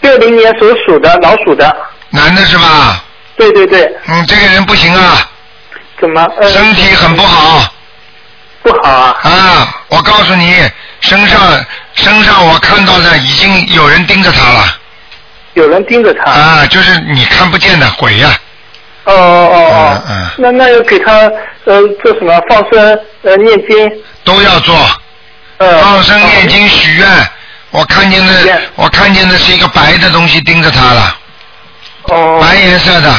[0.00, 1.76] 六零年属鼠的，老鼠的。
[2.10, 3.02] 男的是吧？
[3.36, 5.28] 对对对，嗯，这个人不行啊，
[6.00, 6.22] 怎么？
[6.40, 7.70] 呃、身体很不好
[8.62, 9.16] 不好啊。
[9.22, 9.82] 啊！
[9.88, 10.54] 我告诉你，
[11.00, 11.40] 身上
[11.94, 14.78] 身上我看到的已经有人盯着他了
[15.54, 16.30] 有人盯着他。
[16.30, 18.38] 啊，就是你看不见的鬼呀、
[19.04, 21.12] 哦哦哦，嗯嗯那那要给他
[21.64, 24.74] 呃做什么放生呃念经都要做。
[25.58, 27.08] 呃放生念经许愿，
[27.76, 28.32] 我看见的
[28.74, 31.16] 我看见的是一个白的东西盯着他了，
[32.04, 33.14] 哦白颜色的，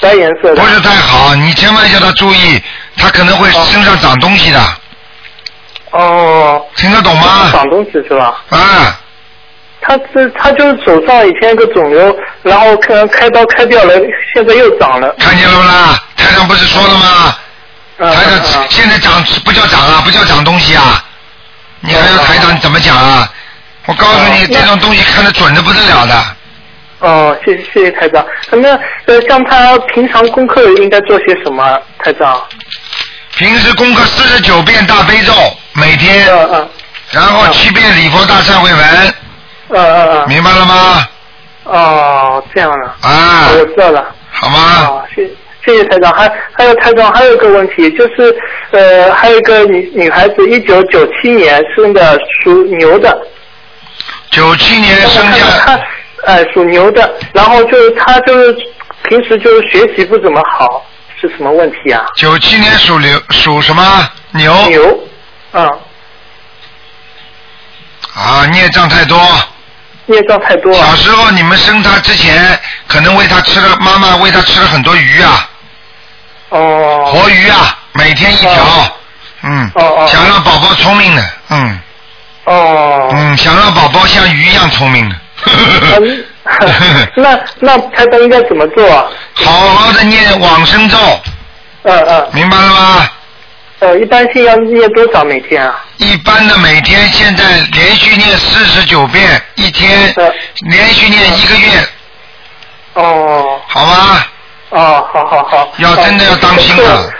[0.00, 2.62] 白颜色的不是太好，你千万叫他注意，
[2.96, 4.60] 他可能会哦身上长东西的，
[5.90, 7.50] 哦，听得懂吗？
[7.52, 8.42] 长东西是吧？
[8.48, 8.98] 啊，
[9.82, 13.94] 他这他就是手上以前一个肿瘤，然后可能开刀开掉了，
[14.32, 15.14] 现在又长了。
[15.18, 16.02] 看见了不啦？
[16.16, 17.36] 台长不是说了吗？
[17.98, 21.04] 嗯台嗯长现在长不叫长啊，不叫长东西啊，
[21.80, 23.30] 你还要台长怎么讲啊？
[23.88, 26.14] 我告诉你，这种东西看得准的不得了的。
[27.00, 28.22] 哦，谢谢谢谢台长。
[28.50, 31.80] 那呃，像他平常功课应该做些什么？
[31.98, 32.38] 台长？
[33.38, 35.32] 平时功课四十九遍大悲咒，
[35.72, 36.26] 每天。
[36.28, 36.68] 嗯嗯
[37.10, 39.14] 然后七遍礼佛大忏悔文，
[39.70, 40.28] 嗯嗯嗯。
[40.28, 41.08] 明白了吗？
[41.64, 43.08] 哦，这样的。
[43.08, 44.14] 啊我知道了。
[44.30, 44.58] 好吗？
[44.58, 45.26] 啊，谢
[45.64, 46.12] 谢谢台长。
[46.12, 48.36] 还还有台长，还有一个问题，就是
[48.72, 53.18] 呃，还有一个女女孩子，一九九七年生的，属牛的。
[54.30, 55.80] 九七年生她下，她
[56.26, 58.52] 呃属牛的，然后就是他就是
[59.08, 60.84] 平时就是学习不怎么好，
[61.20, 62.04] 是什么问题啊？
[62.16, 64.08] 九七年属牛，属什么？
[64.32, 64.68] 牛。
[64.68, 65.08] 牛。
[65.52, 65.66] 嗯，
[68.14, 69.18] 啊，孽障太多。
[70.06, 70.86] 孽障太多啊。
[70.86, 75.48] 小时候你们生他之前，可能喂他吃了，妈妈喂他吃了很多鱼啊，
[76.50, 77.06] 哦。
[77.06, 78.98] 活鱼啊，每天一条。
[79.42, 79.70] 嗯。
[79.74, 81.80] 哦哦想让宝宝聪明的，嗯
[82.52, 83.10] 哦。
[83.14, 85.16] 嗯，想让宝宝像鱼一样聪明的。
[86.00, 86.24] 嗯
[87.16, 89.04] 那 那台长应该怎么做啊？
[89.34, 90.96] 好好的念往生咒，
[91.82, 92.28] 嗯嗯。
[92.32, 93.08] 明白了吗？
[93.80, 95.84] 呃，一般性要念多少每天啊？
[95.98, 100.32] 一般的每天现在连续念四十九遍，一天呃
[100.62, 101.68] 连续念一个月，
[102.94, 104.24] 哦好吗？
[104.70, 105.72] 哦，好好好。
[105.78, 107.12] 要真的要当心啊了。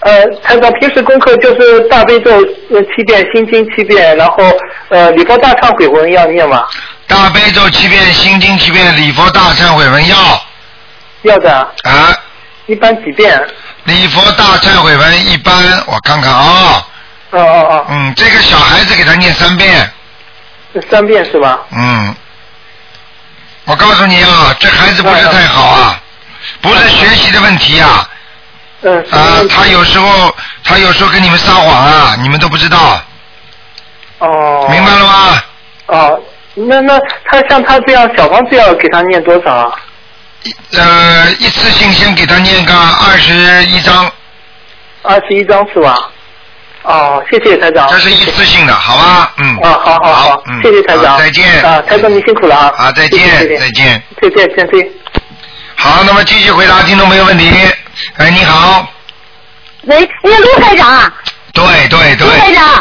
[0.00, 2.30] 呃，台长平时功课就是大悲咒
[2.70, 4.36] 呃七遍，心经七遍，然后
[4.92, 6.66] 呃礼佛大忏悔文要念吗？
[7.06, 10.16] 大悲咒七遍，心经七遍，礼佛大忏悔文要
[11.22, 12.16] 要的啊，啊。
[12.66, 13.40] 一般几遍？
[13.84, 15.54] 礼佛大忏悔文一般，
[15.86, 16.86] 我看看啊、
[17.30, 19.90] 哦哦哦嗯，这个小孩子给他念三遍，
[20.74, 21.58] 哦，三遍是吧？
[21.70, 22.14] 嗯，
[23.64, 26.00] 我告诉你啊，这孩子不是太好啊，
[26.60, 28.08] 不是学习的问题啊，
[28.82, 29.02] 嗯。
[29.10, 33.00] 啊他有时候他有时候跟你们撒谎啊，你们都不知道，
[34.26, 34.68] 哦。
[34.70, 35.42] 明白了吗？
[35.86, 36.20] 哦，
[36.54, 39.72] 那那他像他这样小房子要给他念多少啊？
[40.72, 43.32] 呃，一次性先给他念个二十
[43.64, 44.10] 一章，
[45.02, 45.96] 二十一张是吧？
[46.82, 47.88] 哦，谢谢台长。
[47.88, 49.32] 这是一次性的，好吧？
[49.38, 49.56] 嗯。
[49.58, 51.16] 啊，好好好，嗯，谢谢台长。
[51.18, 51.62] 再见。
[51.62, 52.72] 啊，台长您辛苦了啊。
[52.76, 54.02] 啊，再见，谢谢再见。
[54.20, 54.88] 再见，再见。
[55.76, 57.50] 好，那么继续回答听众朋友问题。
[58.16, 58.86] 哎，你好，
[59.84, 61.12] 喂，哎呀，卢台长，
[61.52, 62.28] 对对对。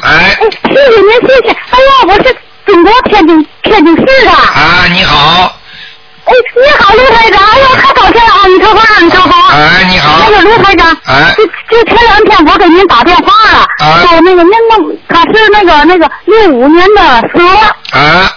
[0.02, 1.50] 哎，谢谢您，谢谢。
[1.52, 4.32] 哎呀，我是中国天津天津市的。
[4.32, 5.56] 啊，你好，
[6.26, 9.48] 哎，你好，刘台长，哎呀，太高兴了，阿弥陀佛，阿弥陀佛。
[9.54, 10.18] 哎，你好。
[10.20, 11.36] 那，个刘台长，哎。
[11.36, 14.02] 就就前两天我给您打电话了，啊。
[14.02, 18.32] 说那个那那他是那个那个六五年的蛇，啊，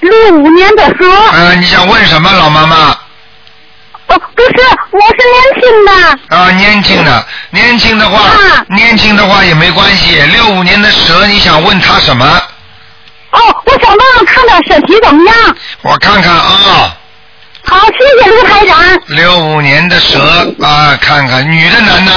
[0.00, 2.96] 六五年的蛇，呃，你想问什么，老妈妈？
[4.08, 4.52] 哦，不是，
[4.90, 10.20] 我是年轻的，啊，年轻的，年轻的话啊，年轻的话也没关系。
[10.32, 12.24] 六五年的蛇，你想问他什么？
[13.30, 15.56] 哦，我想问问看他身体怎么样。
[15.82, 16.96] 我看看啊，
[17.64, 18.82] 好，谢谢卢台长。
[19.08, 22.12] 六五年的蛇啊，看看女的男的？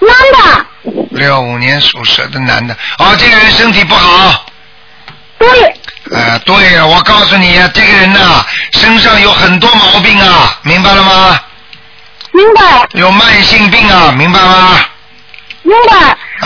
[0.00, 0.66] 男的，
[1.10, 4.46] 六五年属蛇的男的，哦，这个人身体不好。
[5.38, 5.48] 对，
[6.10, 11.40] 呃，对了，我告诉你，这个人呐、身上有很多毛病啊，明白了吗？
[12.32, 14.78] 明白，有慢性病啊，明白吗？
[15.62, 15.96] 明白。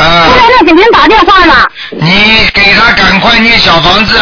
[0.01, 1.67] 啊我在那给您打电话呢。
[1.91, 4.21] 你给他赶快念小房子，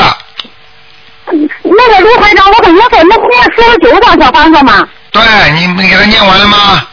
[1.26, 4.88] 那个卢台长，我跟您说，那念四十九张小房子吗？
[5.10, 5.22] 对
[5.52, 6.86] 你，你给他念完了吗？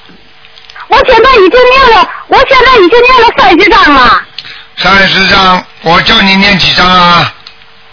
[0.89, 4.21] 我现在已经念了，我现在已经念了三十张了。
[4.77, 7.32] 三十张，我叫你念几张啊？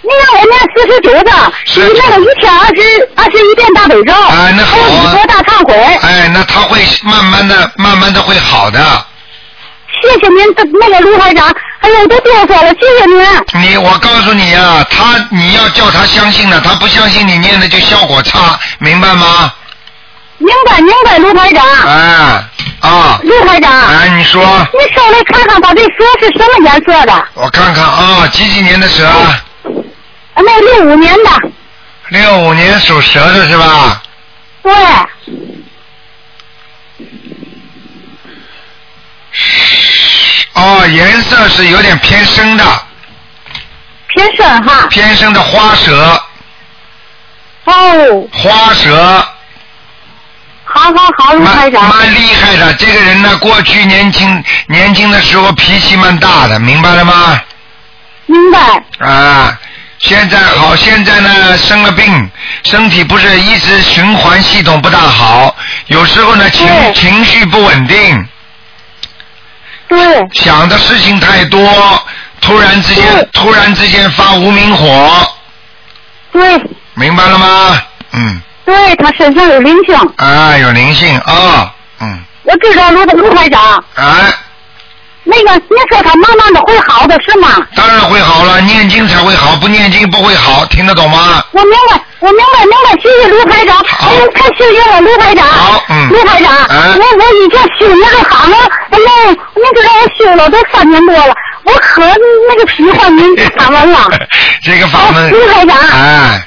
[0.02, 5.74] 你让我念四十九张，是你那个一天二十二十一遍大悲咒，哎那好啊还有礼佛大忏悔。
[6.02, 8.80] 哎，那他会慢慢的、慢慢的会好的。
[10.02, 11.46] 谢谢您，这那个卢台长，
[11.80, 13.70] 哎呦，我都哆嗦了，谢谢您。
[13.70, 19.52] 你，我告诉你啊，他你要叫他相信了，他不相信你念的就效果差，明白吗？
[20.38, 22.44] 明白明白，卢台长，哎，
[22.80, 24.40] 啊，卢台长，哎，你说，
[24.72, 27.26] 你稍微看看他这蛇是什么颜色的？
[27.34, 29.06] 我看看啊，几几年的蛇？
[30.34, 31.50] 那六五年的，
[32.08, 34.02] 六五年属蛇的是吧？
[34.62, 34.72] 对，
[40.54, 42.64] 哦，颜色是有点偏深的，
[44.08, 44.86] 偏深哈。
[44.88, 46.22] 偏深的花蛇，
[47.64, 49.26] 哦，花蛇，
[50.64, 51.88] 好好好，卢台蛮长。
[51.88, 52.74] 蛮厉害的。
[52.74, 57.40] 这个人呢，过去年轻年轻的时候脾气蛮大的，明白了吗？
[58.26, 59.59] 明白，啊，
[60.00, 62.30] 现在好，现在呢生了病，
[62.64, 65.54] 身体不是一直循环系统不大好，
[65.86, 68.28] 有时候呢情情绪不稳定，
[69.88, 69.98] 对，
[70.32, 72.02] 想的事情太多，
[72.40, 75.36] 突然之间突然之间发无名火，
[76.32, 76.40] 对，
[76.94, 77.82] 明白了吗？
[78.12, 83.84] 嗯，对，他身上有灵性，啊，有灵性啊，嗯，我知道卢卢台长。
[83.94, 84.32] 哎，
[85.24, 87.48] 那个你说他慢慢的会好的是吗？
[87.76, 91.42] 当然会好了，念经才会好，不念经不会好，听得懂吗？
[91.52, 93.76] 我明白，我明白，明白，谢谢卢排长。
[93.86, 95.46] 好哎呦，太谢谢了，卢排长。
[95.46, 98.56] 好嗯卢排长，嗯我我已经修那个法门，
[98.90, 98.98] 那
[99.54, 102.02] 那个让我修了都三年多了，我可
[102.48, 104.08] 那个喜欢您法门了。
[104.64, 106.42] 这个法门哎，卢排长哎，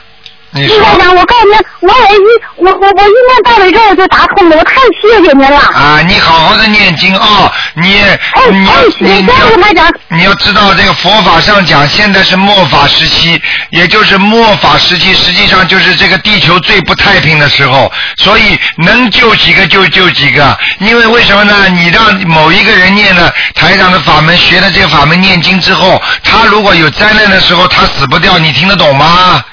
[0.56, 2.22] 你说卢台长，我告诉您，我也一
[2.58, 5.58] 我我我一念到了之后就打通了，我太谢谢您了。
[5.58, 8.20] 啊，你好好的念经哦，你哎
[8.52, 9.94] 你要哎，你你谢谢卢台要长。
[10.10, 13.42] 你要知道，这个佛法上讲，现在是末法时期，
[13.72, 20.56] 也就是末法时期，实际上就是这个地球最不太平的时候，所以能救几个就救几个。
[20.80, 21.68] 因为为什么呢？
[21.70, 29.44] 你让某一个人念了台长的法门，学了这个法门念经之后，他如果有灾难的时候，他死不掉，你听得懂吗？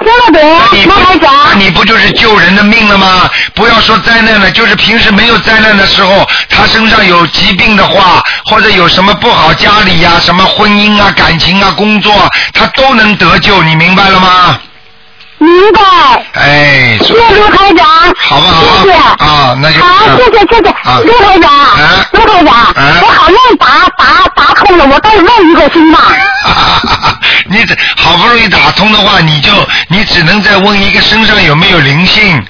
[0.00, 1.54] 听得懂，你不卢台，那。
[1.54, 3.30] 你不就是救人的命了吗？
[3.54, 14.58] 不要说灾难了，就是平时没有灾难的时候，他身上有疾病的话，或者有什么不好，家里呀、什么婚姻啊、感情啊、工作啊，他都能得救，你明白了吗？
[15.38, 15.80] 明白。
[16.34, 17.86] 哎，谢谢卢台长，
[18.16, 23.66] 好不好谢谢啊那就好，嗯谢谢谢谢啊，卢台长啊，卢台长，啊我好容易打
[23.96, 25.98] 打打通了，我再问一个行吗？
[26.10, 26.53] 你这
[28.04, 29.50] 好不容易打通的话，你就
[29.88, 32.44] 你只能再问一个身上有没有灵性。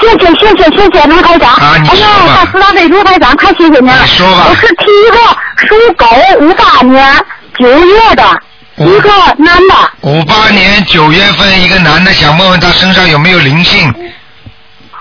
[0.00, 4.02] 谢谢谢谢谢谢卢台长，啊你哎呀，说吧大师大悲卢台长，太谢谢您了。
[4.02, 5.18] 你说吧我是第一个
[5.66, 6.06] 属狗
[6.40, 7.14] 五八年
[7.58, 8.40] 九月的
[8.76, 13.92] 五一个男的，五八年九月份，一个男的想问问他身上有没有灵性。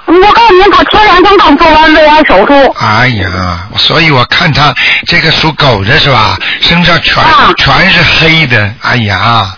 [0.08, 4.74] 我告诉你，他前两天刚做完胃癌手术，哎呀，所以我看他
[5.06, 9.54] 这个属狗的是吧，身上全、啊全是黑的，哎呀，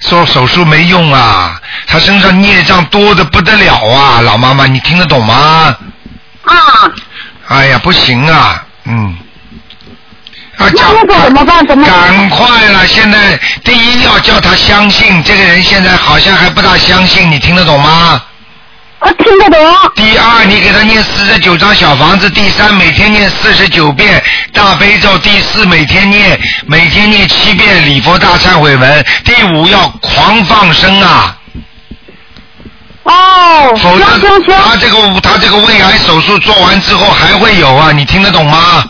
[0.00, 5.76] 做手术没用啊，他身上孽障多的不得了啊，老妈妈，你听得懂吗？
[6.44, 6.54] 啊，
[7.48, 9.16] 哎呀，不行啊，嗯。
[10.56, 10.78] 啊，这
[11.22, 11.64] 怎么办？
[11.68, 12.08] 怎么办？
[12.08, 12.84] 赶快了！
[12.84, 18.20] 现在第一要叫他相信，这个人现在好像还不大相信，你听得懂吗？
[19.00, 19.60] 我听得懂。
[19.94, 24.22] 第二，你给他念四十九张小房子；第三，每天念四十九遍
[24.52, 31.36] 大悲咒；第四，每天念每天念七遍礼佛大忏悔文；第五，要狂放生啊，
[33.04, 38.84] 哦，否则他这个他这个胃癌手术做完之后还会有啊，你听得懂吗？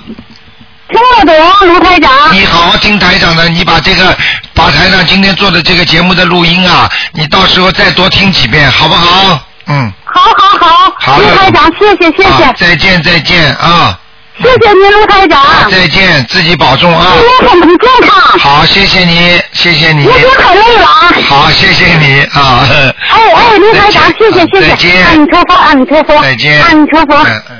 [0.88, 2.11] 听得懂，卢台长。
[2.32, 4.16] 你好好听台长的，你把这个
[4.54, 9.44] 把台长今天做的这个节目的录音啊，你到时候再多听几遍，好不好？
[9.69, 13.99] 嗯，好好好，好了卢台长，谢谢谢谢啊，再见再见啊，
[14.43, 15.43] 谢谢您，卢台长。
[15.43, 17.12] 啊再见，自己保重啊。
[17.41, 18.39] 祝您身体健康。
[18.39, 20.11] 好，谢谢你，谢谢你您。
[20.11, 21.12] 别太累了啊。
[21.29, 22.66] 好，谢谢你啊。
[23.11, 25.27] 哎哎，卢台长，谢谢谢再谢，阿见弥。
[25.27, 26.62] 陀佛，阿弥陀佛，再见。
[26.64, 27.16] 阿弥陀佛。
[27.25, 27.57] 嗯嗯。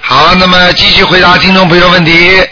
[0.00, 2.42] 好，那么继续回答听众朋友问题。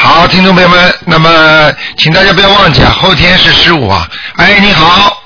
[0.00, 4.08] 好，听众朋友们，那么请大家不要忘记啊，后天是十五啊。
[4.36, 5.24] 哎，你好，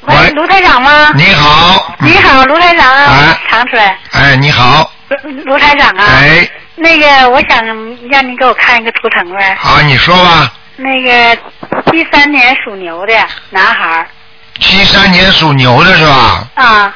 [0.00, 1.12] 喂，卢台长吗？
[1.14, 4.90] 你好，嗯你好，卢台长啊哎，长春，哎，你好，
[5.22, 6.04] 卢卢台长啊。
[6.04, 7.64] 哎，那个，我想
[8.10, 9.56] 让你给我看一个图腾呗。
[9.60, 10.52] 好，你说吧。
[10.74, 11.36] 那个
[11.86, 13.12] 七三年属牛的
[13.50, 14.06] 男孩儿
[14.60, 16.44] 七三年属牛的是吧？
[16.54, 16.92] 啊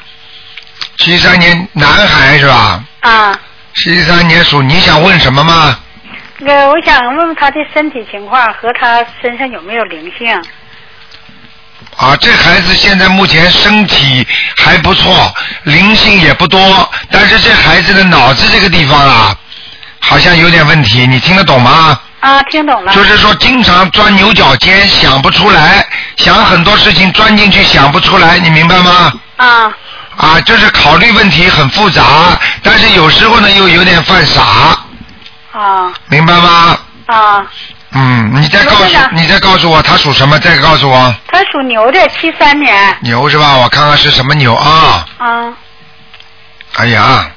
[0.99, 2.83] 七三年男孩是吧？
[3.01, 3.39] 啊，
[3.77, 5.79] 七三年属，你想问什么吗？
[6.45, 10.28] 那个我想问问他的身体情况和他身上有没有灵性？
[11.97, 14.26] 啊，这孩子现在目前身体
[14.57, 15.32] 还不错，
[15.62, 19.36] 灵性也不多，但是这孩子的脑子这个地方啊，
[20.01, 22.01] 好像有点问题，你听得懂吗？
[22.18, 22.93] 啊，听懂了。
[22.93, 25.86] 就是说经常钻牛角尖，想不出来，
[26.16, 29.12] 想很多事情钻进去想不出来，你明白吗？
[29.36, 29.72] 啊
[30.16, 34.76] 啊，就是考虑问题很复杂，但是有时候呢又有点犯傻，
[35.53, 36.78] 啊明白吗？
[37.07, 37.46] 啊，
[37.92, 41.14] 嗯，你再告诉你再告诉我他属什么，再告诉我。
[41.28, 42.74] 他属牛的，七三年。
[43.00, 43.57] 牛是吧？
[43.59, 45.07] 我看看是什么牛啊？
[45.18, 45.53] 啊。
[46.76, 47.30] 哎呀，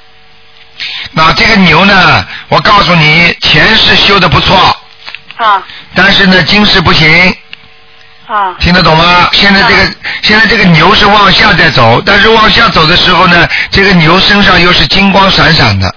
[1.12, 4.56] 那这个牛呢，我告诉你，前世修的不错，
[5.36, 5.62] 啊。
[5.94, 7.36] 但是呢，今世不行，
[8.28, 8.56] 啊。
[8.60, 9.28] 听得懂吗？
[9.34, 15.94] 现在这个、现在这个牛是往下在走，但是往下走的时候呢，这个牛身上又是金光闪闪的，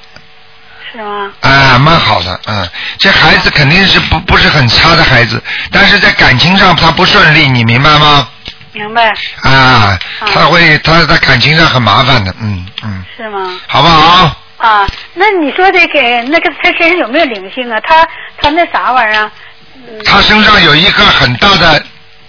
[0.99, 1.31] 是吗？
[1.43, 2.69] 啊，蛮好的，嗯，
[2.99, 5.41] 这孩子肯定是不不是很差的孩子，
[5.71, 8.29] 但是在感情上他不顺利，你明白吗？
[8.73, 9.09] 明白
[9.43, 9.97] 啊，
[10.35, 13.61] 他会他在感情上很麻烦的，嗯嗯，是吗？
[13.69, 14.37] 好不好？
[14.59, 17.79] 啊，那你说这个那个他身上有没有灵性啊？
[17.87, 18.05] 他
[18.43, 19.31] 他那啥玩意儿啊？
[19.77, 21.83] 嗯，他身上有一个很大的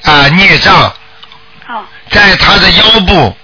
[0.04, 0.94] 啊孽障，
[1.68, 3.36] 哦在他的腰部，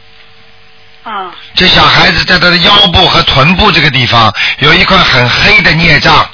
[1.05, 6.27] 啊这小孩子在他的腰部和臀部这个地方有一块很黑的孽障，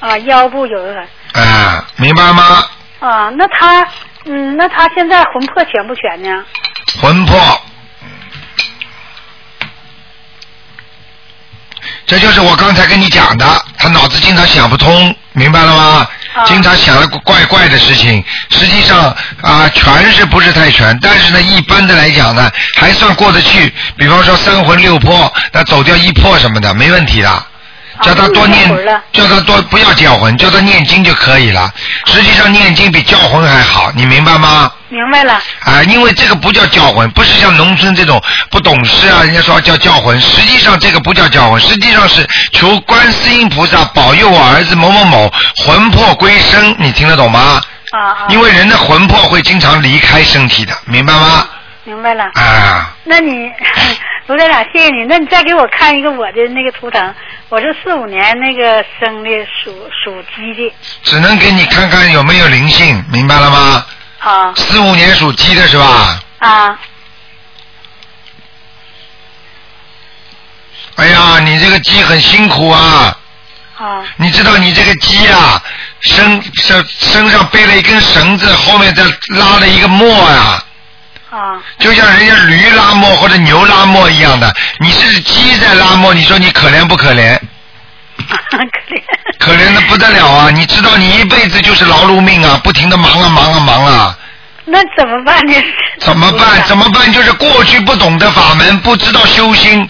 [0.00, 2.62] 啊，腰部有一块啊，明白吗？
[3.00, 3.86] 啊，那他
[4.26, 6.44] 嗯，那他现在魂魄全不全呢？
[7.00, 7.38] 魂魄，
[12.06, 15.82] 这就是我刚才跟你讲的，他脑子经常想不通，明白了吗？
[15.82, 16.10] 啊
[16.46, 23.72] 经常想了怪怪的事情，实际上啊、全是不是太全，但是呢，一般的来讲呢，还算过得去。
[23.96, 27.46] 比方说三魂六魄，那走掉一魄什么的，没问题的。
[28.02, 28.68] 叫他多念
[29.12, 31.72] 叫他多不要叫魂，叫他念经就可以了。
[32.06, 34.70] 实际上念经比叫魂还好，你明白吗？
[34.88, 35.40] 明白了。
[35.60, 45.32] 啊，因为这个不叫叫魂，不是像农村这种不懂事啊，人家说叫叫魂，实际上这个不叫叫魂，实际上是求观世音菩萨保佑我儿子某某某
[45.64, 47.60] 魂魄归生，你听得懂吗？
[47.92, 48.16] 啊啊。
[48.28, 51.46] 因为人的魂魄会经常离开身体的，明白吗？
[51.84, 52.24] 明白了。
[52.34, 53.50] 啊，那你
[54.26, 55.04] 卢队长，谢谢你。
[55.08, 57.14] 那你再给我看一个我的那个图腾，
[57.50, 59.30] 我是四五年那个生的，
[59.62, 59.72] 属
[60.04, 63.86] 属鸡的只能给你看看有没有灵性，明白了吗？
[64.18, 66.20] 啊四五年属鸡的是吧？
[66.38, 66.78] 啊
[70.96, 73.18] 哎呀，你这个鸡很辛苦啊！
[73.76, 75.60] 啊你知道你这个鸡啊，
[76.00, 79.02] 身身身上背了一根绳子，后面再
[79.36, 80.63] 拉了一个磨呀、
[81.36, 84.52] 啊就像人家驴拉磨或者牛拉磨一样的。
[84.78, 87.38] 你是鸡在拉磨，你说你可怜不可怜？
[88.50, 89.02] 可怜。
[89.38, 90.50] 可怜的不得了啊！
[90.50, 94.16] 你知道你一辈子就是劳碌命啊，不停的忙啊忙啊忙啊，
[94.64, 95.54] 那怎么办呢？
[96.00, 96.62] 怎么办？
[96.66, 96.84] 怎么？
[96.86, 97.12] 么办？
[97.12, 99.86] 就是过去不懂得法门，不知道修心。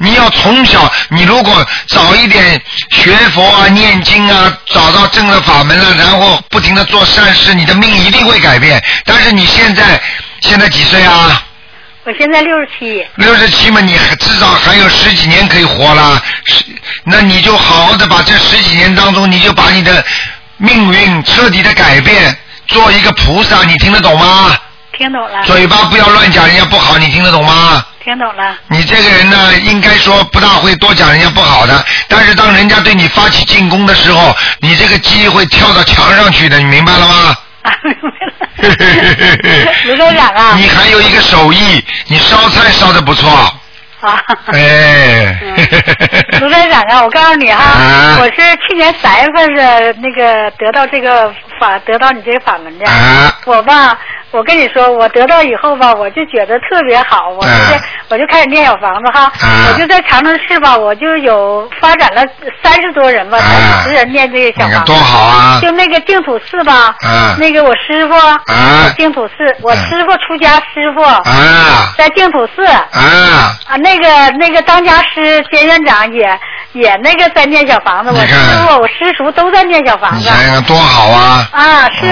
[0.00, 2.60] 你要从小，你如果早一点
[2.90, 8.82] 学佛啊、念经啊，找到正的法门了，然后不停的做善事，你的命一定会改变。
[9.04, 10.00] 但是你现在
[10.40, 11.42] 现在几岁啊？
[12.04, 13.06] 我现在六十七。
[13.16, 16.64] 六十七嘛，你还至少还有十几年可以活了，十，
[17.04, 20.02] 那你就好好的把这十几年当中，你就把你的
[20.56, 22.34] 命运彻底的改变，
[22.68, 24.56] 做一个菩萨，你听得懂吗？
[24.96, 25.42] 听懂了。
[25.44, 27.84] 嘴巴不要乱讲人家不好，你听得懂吗？
[28.02, 28.56] 听懂了。
[28.68, 37.36] 你这个人呢，应该说不大会多讲人家不好的，但是当人家对你发起进攻的时候，你这个鸡会跳到墙上去的，你明白了吗？
[37.68, 38.32] 啊，明白了。
[39.86, 40.54] 卢州长啊。
[40.56, 43.28] 你还有一个手艺，你烧菜烧的不错，
[44.00, 44.20] 啊。
[44.52, 45.38] 哎。
[46.40, 48.36] 卢站长啊，我告诉你哈，啊我是
[48.68, 52.86] 去年三月份是那个得到这个法，得到你这个法门的。
[52.90, 53.98] 啊我吧，
[54.30, 62.22] 我跟你说，我得到以后吧，我就觉得特别好，我就、啊我就开始念小房子哈，啊我就在长春市吧，我就有发展了
[62.62, 64.84] 三十多人吧，啊才几十人念这个小房子。
[64.86, 65.58] 多好啊！
[65.60, 72.88] 就那个净土寺吧，啊那个我师傅，啊净土寺，我嗯师傅出家师傅，啊在净土寺，啊！
[73.66, 76.38] 啊，那个那个当家师兼院长也
[76.72, 80.30] 也那个在念小房子，我师傅我师叔都在念小房子。
[80.66, 81.46] 多好啊！
[81.52, 82.06] 啊，是，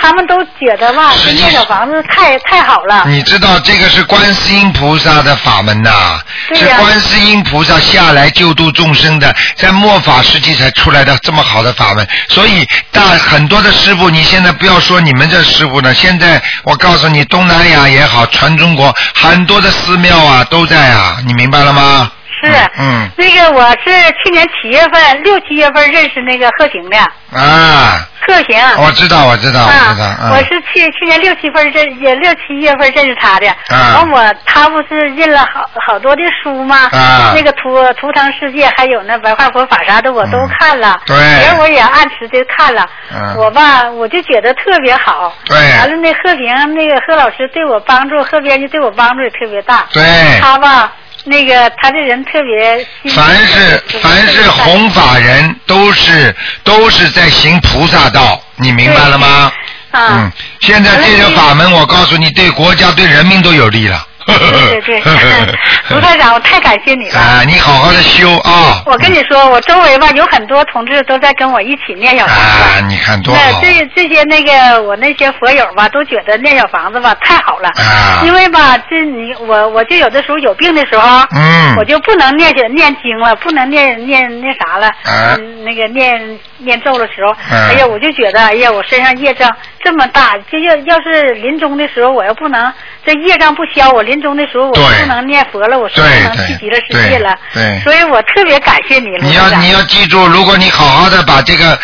[0.00, 1.12] 他们都觉得吧，
[1.56, 3.04] 小房子太太好了。
[3.06, 6.20] 你知道这个是观世音菩萨的法门呐、
[6.54, 12.06] 是观世音菩萨下来救度众生的，在末法时期才出来的这么好的法门。
[12.28, 22.10] 所以大很多的师傅，你现在不要说你们这师傅呢，现在我告诉你，东南亚也好，全中国很多的寺庙啊都在啊，你明白了吗？
[22.52, 23.90] 是，嗯那个我是
[24.24, 26.98] 去年七月份六七月份认识那个贺平的，
[27.32, 28.58] 啊，贺平。
[28.78, 30.30] 我知道，我知道，我知道，啊，嗯。
[30.32, 36.88] 我是去去年六七份认也六七月份认识他的，啊完我他不是印了好好多的书吗？
[36.92, 50.02] 啊那个图图腾世界还有那白话佛法啥的我都看了，对别人我也按时的看了，嗯我吧我就觉得特别好，对完了那贺平那个贺老师对我帮助，贺编辑对我帮助也特别大，对。
[50.40, 50.92] 他吧
[51.28, 59.52] 那个他这人特别凡是凡是弘法人，都是都是在行菩萨道，你明白了吗？
[59.90, 64.06] 啊嗯，，现在这个法门，我告诉你，对国家、对人民都有利了。
[64.26, 65.00] 对对对，
[65.94, 67.18] 卢台长，我太感谢你了。
[67.18, 68.82] 啊，你好好的修啊！
[68.86, 72.42] 我跟你说，我周围吧有很多同志都在跟我一起念小房子。
[72.42, 73.40] 啊，你看多好！
[73.44, 77.68] 那这这些那个我那些佛友吧，都觉得念小房子吧太好了。
[77.68, 89.54] 啊因为吧，这你我我就有的时候有病的时候，嗯我就不能念写念经了，不能念念那啥了，啊嗯，那个念念咒的时候，嗯哎呀，我就觉得，哎呀，我身上业障
[89.84, 92.72] 这么大，就要要是临终的时候，我要不能
[93.04, 97.34] 这业障不消，我临终的时候我不能念佛了，我说不对能去极乐世界了。
[97.52, 101.78] 对对所以我特别感谢你，你要你要记住，如果你好好的把这个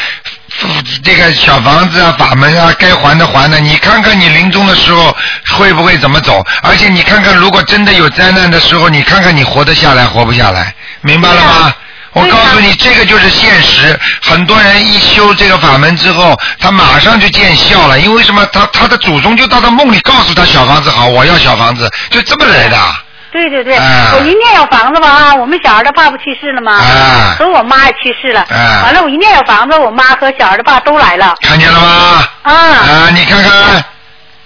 [1.03, 3.59] 这个小房子啊、法门啊，该还的还的。
[3.61, 5.17] 你看看你临终的时候
[5.57, 6.45] 会不会怎么走？
[6.63, 11.75] 而且你看看，如果真的有灾难的时候，你看看你活得下来活不下来，明白了吗？
[12.15, 13.99] 我告诉你，这个就是现实。
[14.21, 18.45] 很多人一修这个法门之后，他马上就见效了，因为什么？
[18.53, 22.77] 他他的祖宗就到他梦里告诉他小房子好，我要小房子，就这么来的。
[23.33, 26.75] 对对对，啊我一念有房子吧啊，我们小孩的爸不去世了吗？
[26.75, 28.43] 啊和我妈也去世了。
[28.43, 31.35] 啊完了，我一念有房子，我妈和小孩的爸都来了。
[31.41, 32.29] 看见了吗？
[32.43, 32.53] 啊。
[32.53, 33.83] 啊，你看看。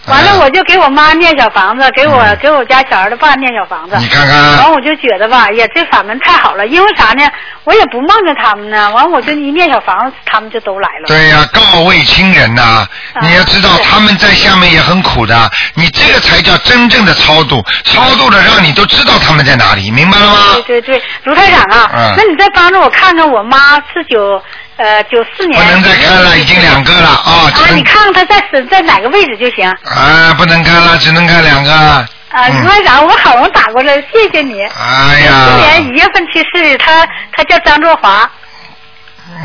[0.07, 3.96] 完了，啊我就给我妈念小房子，给我、嗯给我家小孩的爸念小房子。
[3.98, 7.22] 你看看完我就觉得吧，呀，这法门太好了，因为啥呢？
[7.64, 11.07] 我也不梦着他们呢，完我就一念小房子，他们就都来了。
[11.09, 12.86] 对呀、告慰亲人呐、
[13.20, 20.38] 你要知道是他们在下面也很苦的，你这个才叫真正的超度，超度了让你都知道他们在哪里，明白了吗？
[20.66, 24.40] 对对对，卢台长啊，嗯那你再帮着我看看，我妈是九
[24.77, 25.62] 呃九四年。
[25.64, 29.68] 不能再看了，已经两个了啊，只啊，你看看他在是在哪个位置就行。
[29.85, 31.72] 啊，不能看了，只能看两个。
[31.72, 34.61] 啊，嗯卢台长，我好容易打过来，谢谢你。
[34.62, 38.31] 哎今呀年，一月份去世，他他叫张作华，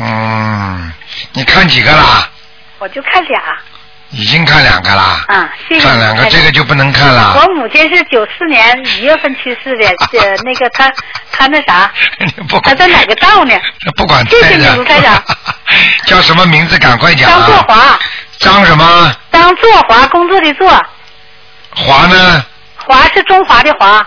[0.00, 0.92] 嗯，
[1.32, 2.28] 你看几个啦？
[2.78, 3.40] 我就看俩。
[4.12, 5.24] 已经看两个啦。
[5.28, 5.86] 啊，谢谢。
[5.86, 7.34] 看两个，这个就不能看了。
[7.36, 9.86] 我母亲是九四年一月份 去世的，
[10.20, 10.90] 呃，那个她
[11.30, 11.90] 她那啥，
[12.62, 13.54] 她在哪个道呢？
[13.96, 15.22] 不管谢谢你台卢台长。
[16.06, 16.78] 叫什么名字？
[16.78, 17.38] 赶快讲、啊。
[17.38, 17.98] 张作华，
[18.38, 19.14] 张什么？
[19.32, 20.68] 张作华，工作的作，
[21.74, 22.44] 华呢？
[22.76, 24.06] 华是中华的华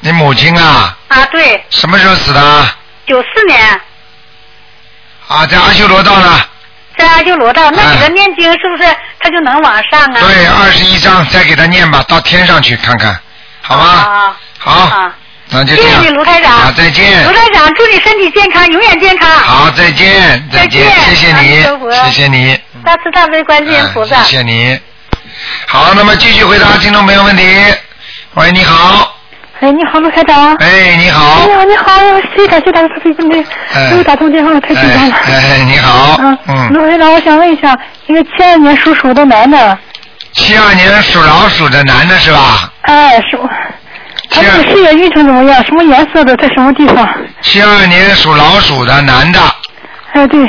[0.00, 0.96] 你母亲啊？
[1.08, 2.68] 啊，对，什么时候死的？
[3.06, 3.80] 九四年
[5.28, 6.40] 啊，在阿修罗道呢。
[6.96, 8.88] 在阿修罗道，那给他哎念经是不是
[9.18, 10.20] 他就能往上啊？
[10.20, 13.18] 对，二十一章，再给他念吧，到天上去看看，
[13.62, 13.84] 好吗？
[13.84, 15.12] 啊，好，啊，
[15.48, 15.90] 那就这样。
[15.90, 17.32] 谢谢你卢台长好，再见卢。
[17.32, 19.28] 台长，祝你身体健康，永远健康。
[19.30, 21.62] 好，再见，再见，谢谢你，
[22.06, 22.58] 谢谢你。
[22.84, 24.20] 大慈大悲观世音菩萨。
[24.20, 24.78] 嗯谢谢你。
[25.66, 27.42] 好，那么继续回答听众朋友问题。
[28.34, 29.16] 喂，你好。
[29.60, 30.54] 哎，你好，陆台长。
[30.56, 31.46] 哎，你好哎。
[31.48, 31.92] 呀，你好，
[32.34, 35.14] 谢谢感谢大家特别那哎又打通电话了，太紧张了。
[35.26, 36.16] 哎哎，你好。
[36.18, 37.76] 嗯，嗯，卢台长，我想问一下，
[38.06, 39.78] 一个七二年属鼠的男的，
[40.32, 42.70] 七二年属老鼠的男的是吧？
[42.82, 43.48] 哎，属，
[44.28, 45.64] 他这个事业运程怎么样？
[45.64, 46.36] 什么颜色的？
[46.36, 47.08] 在什么地方？
[47.40, 49.40] 七二年属老鼠的男的。
[50.12, 50.44] 哎，对，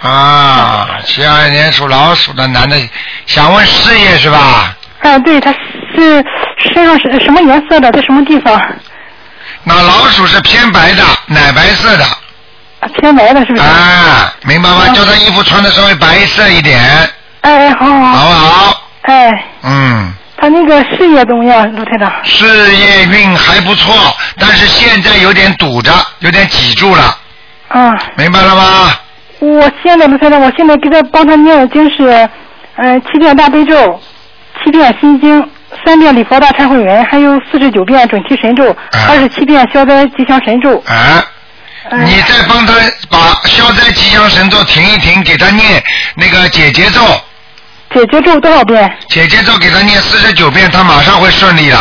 [0.00, 2.76] 啊，七二年属老鼠的男的，
[3.26, 4.74] 想问事业是吧？
[5.00, 5.52] 哎，对，他
[5.94, 6.24] 是
[6.74, 7.90] 身上是什么颜色的？
[7.92, 8.60] 在什么地方？
[9.64, 12.04] 那老鼠是偏白的，奶白色的。
[12.80, 13.62] 啊偏白的，是不是？
[13.62, 14.84] 啊，明白吗？
[14.88, 16.80] 嗯叫他衣服穿的稍微白色一点，
[17.42, 18.26] 哎，哎好好好好。
[18.26, 18.82] 不好？
[19.02, 22.12] 哎，嗯，他那个事业怎么样，卢太长？
[22.24, 23.94] 事业运还不错，
[24.38, 27.16] 但是现在有点堵着，有点挤住了，
[27.68, 28.94] 啊，明白了吗？
[29.40, 32.28] 我现在卢台长，我现在给他帮他念的经是，
[32.76, 34.00] 呃，七遍大悲咒，
[34.64, 35.48] 七遍心经，
[35.84, 40.82] 三遍礼佛大忏悔文，还有四十九遍准提神咒，哎二十七遍消灾吉祥神咒。
[40.86, 41.24] 啊，
[41.90, 42.74] 嗯你再帮他
[43.10, 45.82] 把消灾吉祥神咒停一停，给他念
[46.14, 47.00] 那个解结咒，
[47.94, 48.90] 解结咒多少遍？
[49.08, 51.76] 解结咒给他念四十九遍，他马上会顺利的。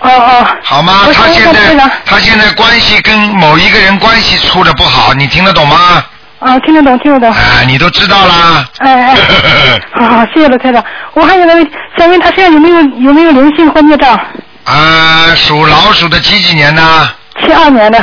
[0.00, 0.46] 哦哦。
[0.62, 1.08] 好吗？
[1.14, 1.60] 他现在
[2.04, 6.04] 他现在关系跟某一个人关系处的不好，你听得懂吗？
[6.42, 7.30] 啊，听得懂，听得懂。
[7.30, 8.68] 啊，你都知道啦。
[8.78, 10.84] 哎哎， 好好，谢谢罗台长。
[11.14, 14.18] 我还有个问题，想问他身上有没有有没有灵性或孽障？
[14.64, 17.08] 啊，属老鼠的几几年呢？
[17.40, 17.98] 七二年的。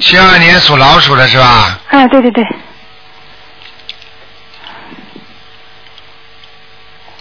[0.00, 1.78] 七二年属老鼠的是吧？
[1.88, 2.44] 哎，对对对。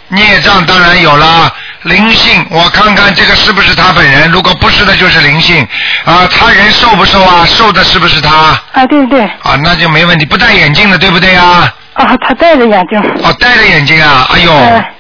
[0.10, 1.54] 孽障当然有了，
[1.84, 5.66] 灵性我看看这个是不是他本人，如果不是的就是灵性
[6.04, 6.28] 啊。
[6.30, 7.46] 他人瘦不瘦啊？
[7.46, 8.60] 瘦的是不是他？
[8.74, 9.22] 啊，对对对。
[9.24, 11.74] 啊，那就没问题，不戴眼镜的对不对啊？
[11.94, 13.00] 啊，他戴着眼镜。
[13.24, 14.54] 哦，戴着眼镜啊，哎呦。
[14.54, 14.92] 哎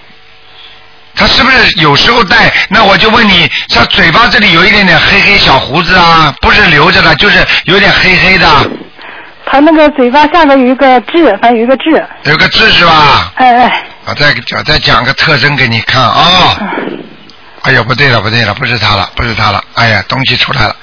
[1.16, 2.50] 他是不是有时候戴？
[2.70, 8.48] 那我就问你，他嘴巴这里有一点点黑黑小胡子啊，不是留着的，就是有点黑黑的，
[9.46, 12.08] 他那个嘴巴下面有一个痣，反正有一个痣。
[12.24, 13.34] 有个痣是吧？
[13.36, 13.84] 哎哎。
[14.10, 16.58] 我再我再讲个特征给你看啊、
[17.62, 19.64] 哎呦，不对了，不对了，不是他了，不是他了。
[19.76, 20.76] 哎呀，东西出来了。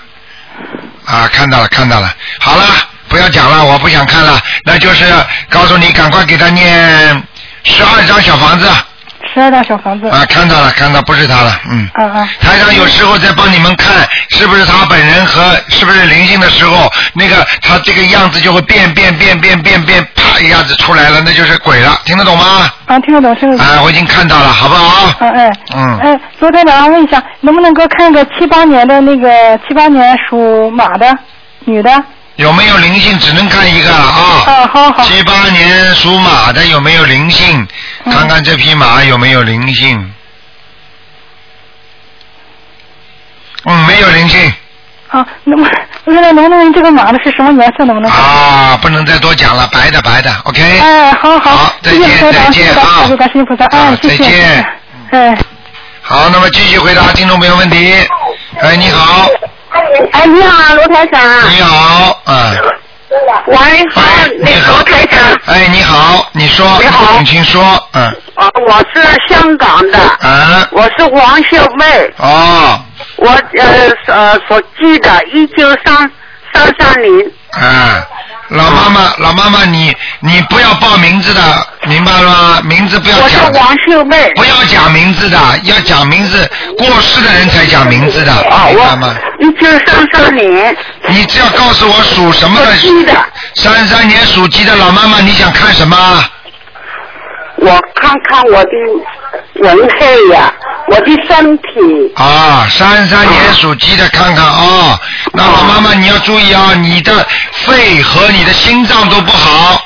[1.05, 2.15] 啊，看到了，看到了。
[2.39, 2.65] 好了，
[3.09, 4.41] 不要讲了，我不想看了。
[4.63, 5.05] 那就是
[5.51, 7.21] 告诉你，赶快给他念
[7.65, 8.71] 十二张小房子。
[9.37, 10.09] 十二张小房子。
[10.09, 11.87] 啊，看到了，看到，不是他了，嗯。
[11.93, 12.29] 啊啊。
[12.41, 22.67] 台长有时候在帮你们看是不是他本人和是不是灵性的时候，那个他这个样子就会变变变变变变，啪一下子出来了，那就是鬼了，听得懂吗？
[22.87, 23.67] 啊，听得懂，听得懂。
[23.67, 25.07] 啊，我已经看到了，好不好？
[25.27, 25.53] 啊哎。
[25.75, 29.29] 嗯哎，昨天晚上，问一下，能不能给我看个七八年的那个
[29.69, 31.15] 七八年属马的
[31.67, 31.91] 女的，
[32.37, 34.45] 有没有灵性只能看一个了啊。
[34.47, 35.05] 啊，好好。
[35.05, 37.61] 七八年属马的有没有灵性？
[38.05, 40.13] 嗯看看这匹马有没有灵性。
[43.65, 44.53] 嗯，没有灵性
[45.09, 45.69] 啊，那么
[46.05, 47.85] 我现在能不能问这个马的是什么颜色？
[47.85, 48.09] 能不能？
[48.09, 50.63] 啊，不能再多讲了，白的白的，OK。
[50.63, 54.67] 哎，好好，好再见，再见啊慈观世音菩萨，啊哎，谢谢，再见
[55.11, 55.39] 哎，
[56.01, 57.93] 好，那么继续回答听众朋友问题。
[58.61, 59.27] 哎，你好，
[60.13, 61.21] 哎，你好，罗台长。
[61.51, 62.57] 你好，嗯，
[63.47, 63.57] 喂，
[63.91, 64.03] 好，
[64.43, 65.21] 你好罗台长。
[65.47, 67.15] 哎，你好，你说，你好。
[67.17, 68.05] 请请说，嗯，
[68.35, 72.81] 啊，我是香港的，嗯，我是黄秀妹，哦，
[73.17, 76.11] 我呃呃所记的，一九三
[76.53, 77.33] 三三零。
[77.53, 78.07] 啊，
[78.49, 81.41] 老妈妈，老妈妈，你你不要报名字的，
[81.89, 82.61] 明白了吗？
[82.65, 83.59] 名字不要我是讲的。
[83.59, 84.33] 黄秀妹。
[84.37, 89.15] 不要讲名字的，要讲名字，过世的人才讲名字的，啊，明白吗？
[89.39, 90.77] 我一九三三年
[91.09, 93.13] 你只要告诉我属什么的，属鸡的，
[93.57, 95.97] 三三年属鸡的老妈妈，你想看什么？
[97.59, 98.71] 我看看我的
[99.63, 100.53] 人黑呀，
[100.89, 101.65] 我的身体。
[102.17, 104.99] 啊，三三年属鸡的，看看啊、
[105.33, 109.83] 那老妈妈你要注意啊，你的肺和你的心脏都不好，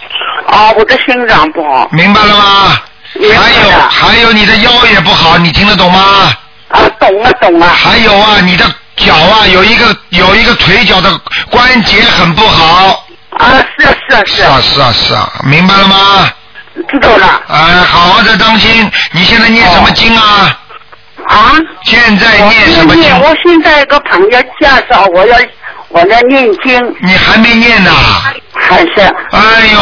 [0.47, 1.89] 啊，我的心脏不好。
[1.93, 2.79] 明白了吗？
[3.13, 6.33] 还有还有你的腰也不好，你听得懂吗？
[6.69, 7.67] 啊，懂了懂了。
[7.69, 8.65] 还有啊，你的
[8.97, 11.17] 脚啊，有一个有一个腿脚的
[11.51, 13.05] 关节很不好。
[13.31, 13.47] 啊，
[13.79, 16.29] 是啊是啊是啊，是啊是啊是啊，明白了吗？
[16.89, 17.43] 知道了。
[17.49, 18.91] 哎，好好的当心。
[19.13, 20.59] 你现在念什么经啊？
[21.27, 21.53] 啊？
[21.85, 23.03] 现在念什么经？
[23.03, 25.37] 念，我现在有个朋友介绍我要
[25.89, 27.91] 我要念经，你还没念呢。
[28.53, 29.01] 还是。
[29.33, 29.41] 哎
[29.73, 29.81] 呦，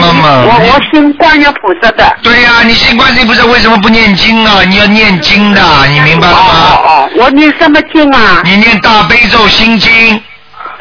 [0.00, 0.28] 妈妈。
[0.44, 2.16] 我我信观音菩萨的。
[2.22, 4.62] 对呀、你信观世音菩萨为什么不念经啊？
[4.66, 6.42] 你要念经的，你明白了吗？
[6.42, 8.40] 哦哦，我念什么经啊？
[8.44, 10.22] 你念大悲咒心经，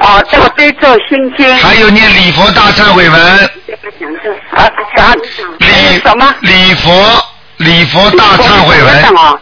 [0.01, 1.55] 哦，大悲咒心经。
[1.57, 3.21] 还有念礼佛大忏悔文，
[4.51, 5.13] 啊啥？
[5.59, 6.35] 礼什么？
[6.41, 7.25] 礼佛
[7.57, 9.39] 礼佛大忏悔文，啊？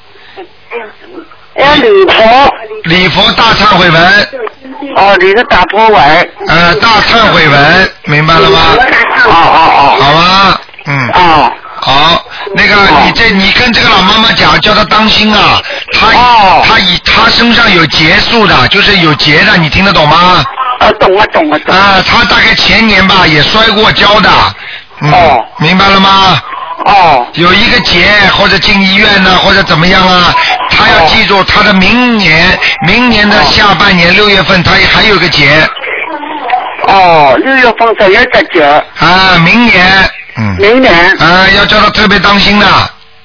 [1.57, 2.53] 要礼佛。
[2.83, 4.27] 礼佛大忏悔文，
[4.95, 6.29] 哦，你是打波文。
[6.47, 8.59] 呃，大忏悔文，明白了吗？
[9.25, 11.09] 哦哦好吧，嗯。
[11.09, 11.19] 哦。
[11.19, 11.53] 哦。
[11.79, 12.25] 好，
[12.55, 15.61] 那个你这你跟这个老妈妈讲，叫她当心啊，
[15.93, 16.63] 她哦。
[16.67, 20.43] 她以她身上有结束的，就是有结的，你听得懂吗？
[20.79, 21.81] 啊，懂了懂了懂了。
[21.81, 24.29] 啊，她大概前年吧也摔过跤的，
[25.01, 25.45] 嗯，哦。
[25.59, 26.41] 明白了吗？
[26.85, 27.27] 哦。
[27.33, 30.33] 有一个结或者进医院呢，或者怎么样啊？
[30.69, 35.67] 她要哦记住，她的明年明年的下半年六月份，她还有个结
[36.87, 38.63] 哦，六月份才有个节，
[38.99, 39.85] 啊，明年，
[40.37, 42.67] 嗯，明年啊，要叫他特别当心的。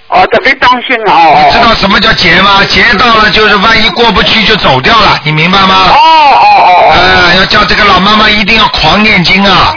[0.09, 1.43] 哦特别当心哦。
[1.47, 2.61] 你知道什么叫劫吗？
[2.69, 5.75] 劫到了就是万一过不去就走掉了，你明白吗？
[5.89, 9.75] 哦哦哦啊，要叫这个老妈妈一定要狂念经啊！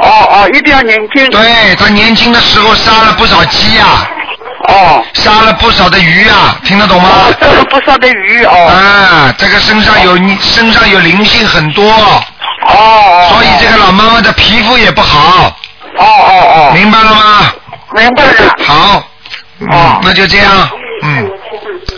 [0.00, 1.28] 哦哦，一定要念经。
[1.30, 3.84] 对他年轻的时候杀了不少鸡呀、
[4.68, 7.08] 哦杀了不少的鱼啊、听得懂吗？
[7.08, 8.66] 哦，这个不少的鱼哦。
[8.66, 12.22] 啊，这个身上有你身上有灵性很多，哦
[12.68, 13.28] 哦。
[13.30, 15.56] 所以这个老妈妈的皮肤也不好，
[15.98, 17.52] 哦哦哦，明白了吗？
[17.92, 18.32] 明白了。
[18.66, 19.02] 好，
[19.60, 20.68] 嗯哦，那就这样，
[21.02, 21.30] 嗯，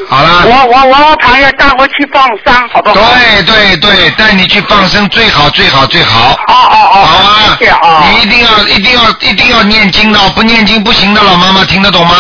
[0.09, 0.45] 好了。
[0.47, 2.95] 我我我朋友带我去放生，好不好？
[2.95, 6.33] 对对对，带你去放生最好最好最好。
[6.33, 8.05] 哦哦哦，好啊谢谢啊。
[8.11, 12.15] 你一定要一定要一定要念经的，不念经不行的，老妈妈听得懂吗？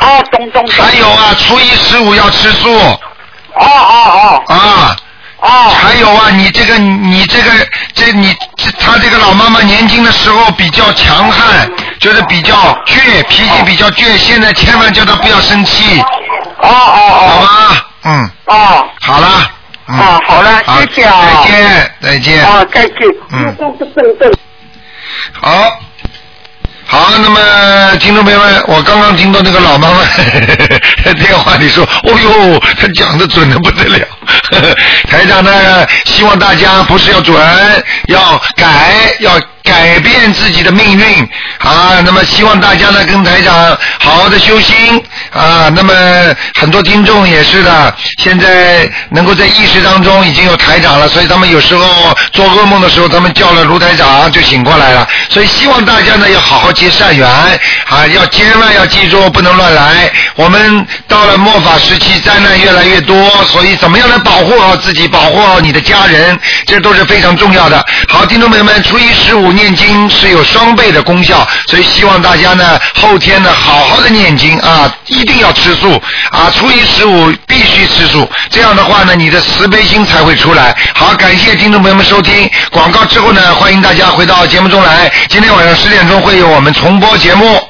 [0.00, 0.84] 哦，懂懂懂。
[0.84, 2.98] 还有啊，初一十五要吃素哦
[3.54, 4.96] 哦哦啊。
[5.42, 7.50] 哦哦还有啊，你这个你这个
[7.94, 11.68] 这你这他这个老妈妈年轻的时候比较强悍，
[11.98, 12.54] 就是比较
[12.86, 14.16] 倔，脾气比较倔。
[14.16, 17.86] 现在千万叫她不要生气，哦哦哦好吧？
[18.04, 19.28] 嗯，哦好了。
[19.88, 21.44] 嗯哦，好了，好谢谢啊。
[21.44, 22.44] 再见，再见。
[22.46, 22.96] 哦，再见。
[23.32, 23.56] 嗯。
[25.32, 25.80] 好，
[26.92, 30.00] 好，那么听众朋友们，我刚刚听到那个老妈妈
[31.02, 34.06] 在 电话里说，哦呦，他讲的准的不得了。
[34.50, 34.76] 呵呵
[35.08, 37.34] 台长呢，希望大家不是要准，
[38.08, 42.00] 要改，要改变自己的命运啊。
[42.04, 43.54] 那么希望大家呢，跟台长
[43.98, 45.02] 好好的修心
[45.32, 45.68] 啊。
[45.74, 45.94] 那么
[46.58, 55.06] 很多听众也是的，现在能够在意识当中已经有台长了，所以他们有时候做噩梦的时候，他们叫了卢台长就醒过来了。
[55.28, 60.10] 所以希望大家呢要好好结善缘啊，要千万要记住不能乱来。
[60.34, 67.84] 我们到了末法时期，灾难越来越多，所以怎么样来保护好自己，保护好你的家人，这都是非常重要的。
[68.08, 76.00] 好，听众朋友们，初一十五念经是有双倍的功效，所以希望大家呢后天呢好好的念经啊，一定要吃素
[76.30, 80.74] 啊，初一十五必须吃素，这样的话呢，你的慈悲心才会出来。
[80.94, 85.10] 好，感谢听众朋友们收听广告之后呢，欢迎大家回到节目中来。
[85.28, 87.60] 今天晚上十点钟会有我们重播节目。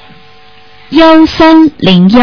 [0.90, 2.22] 幺三零幺。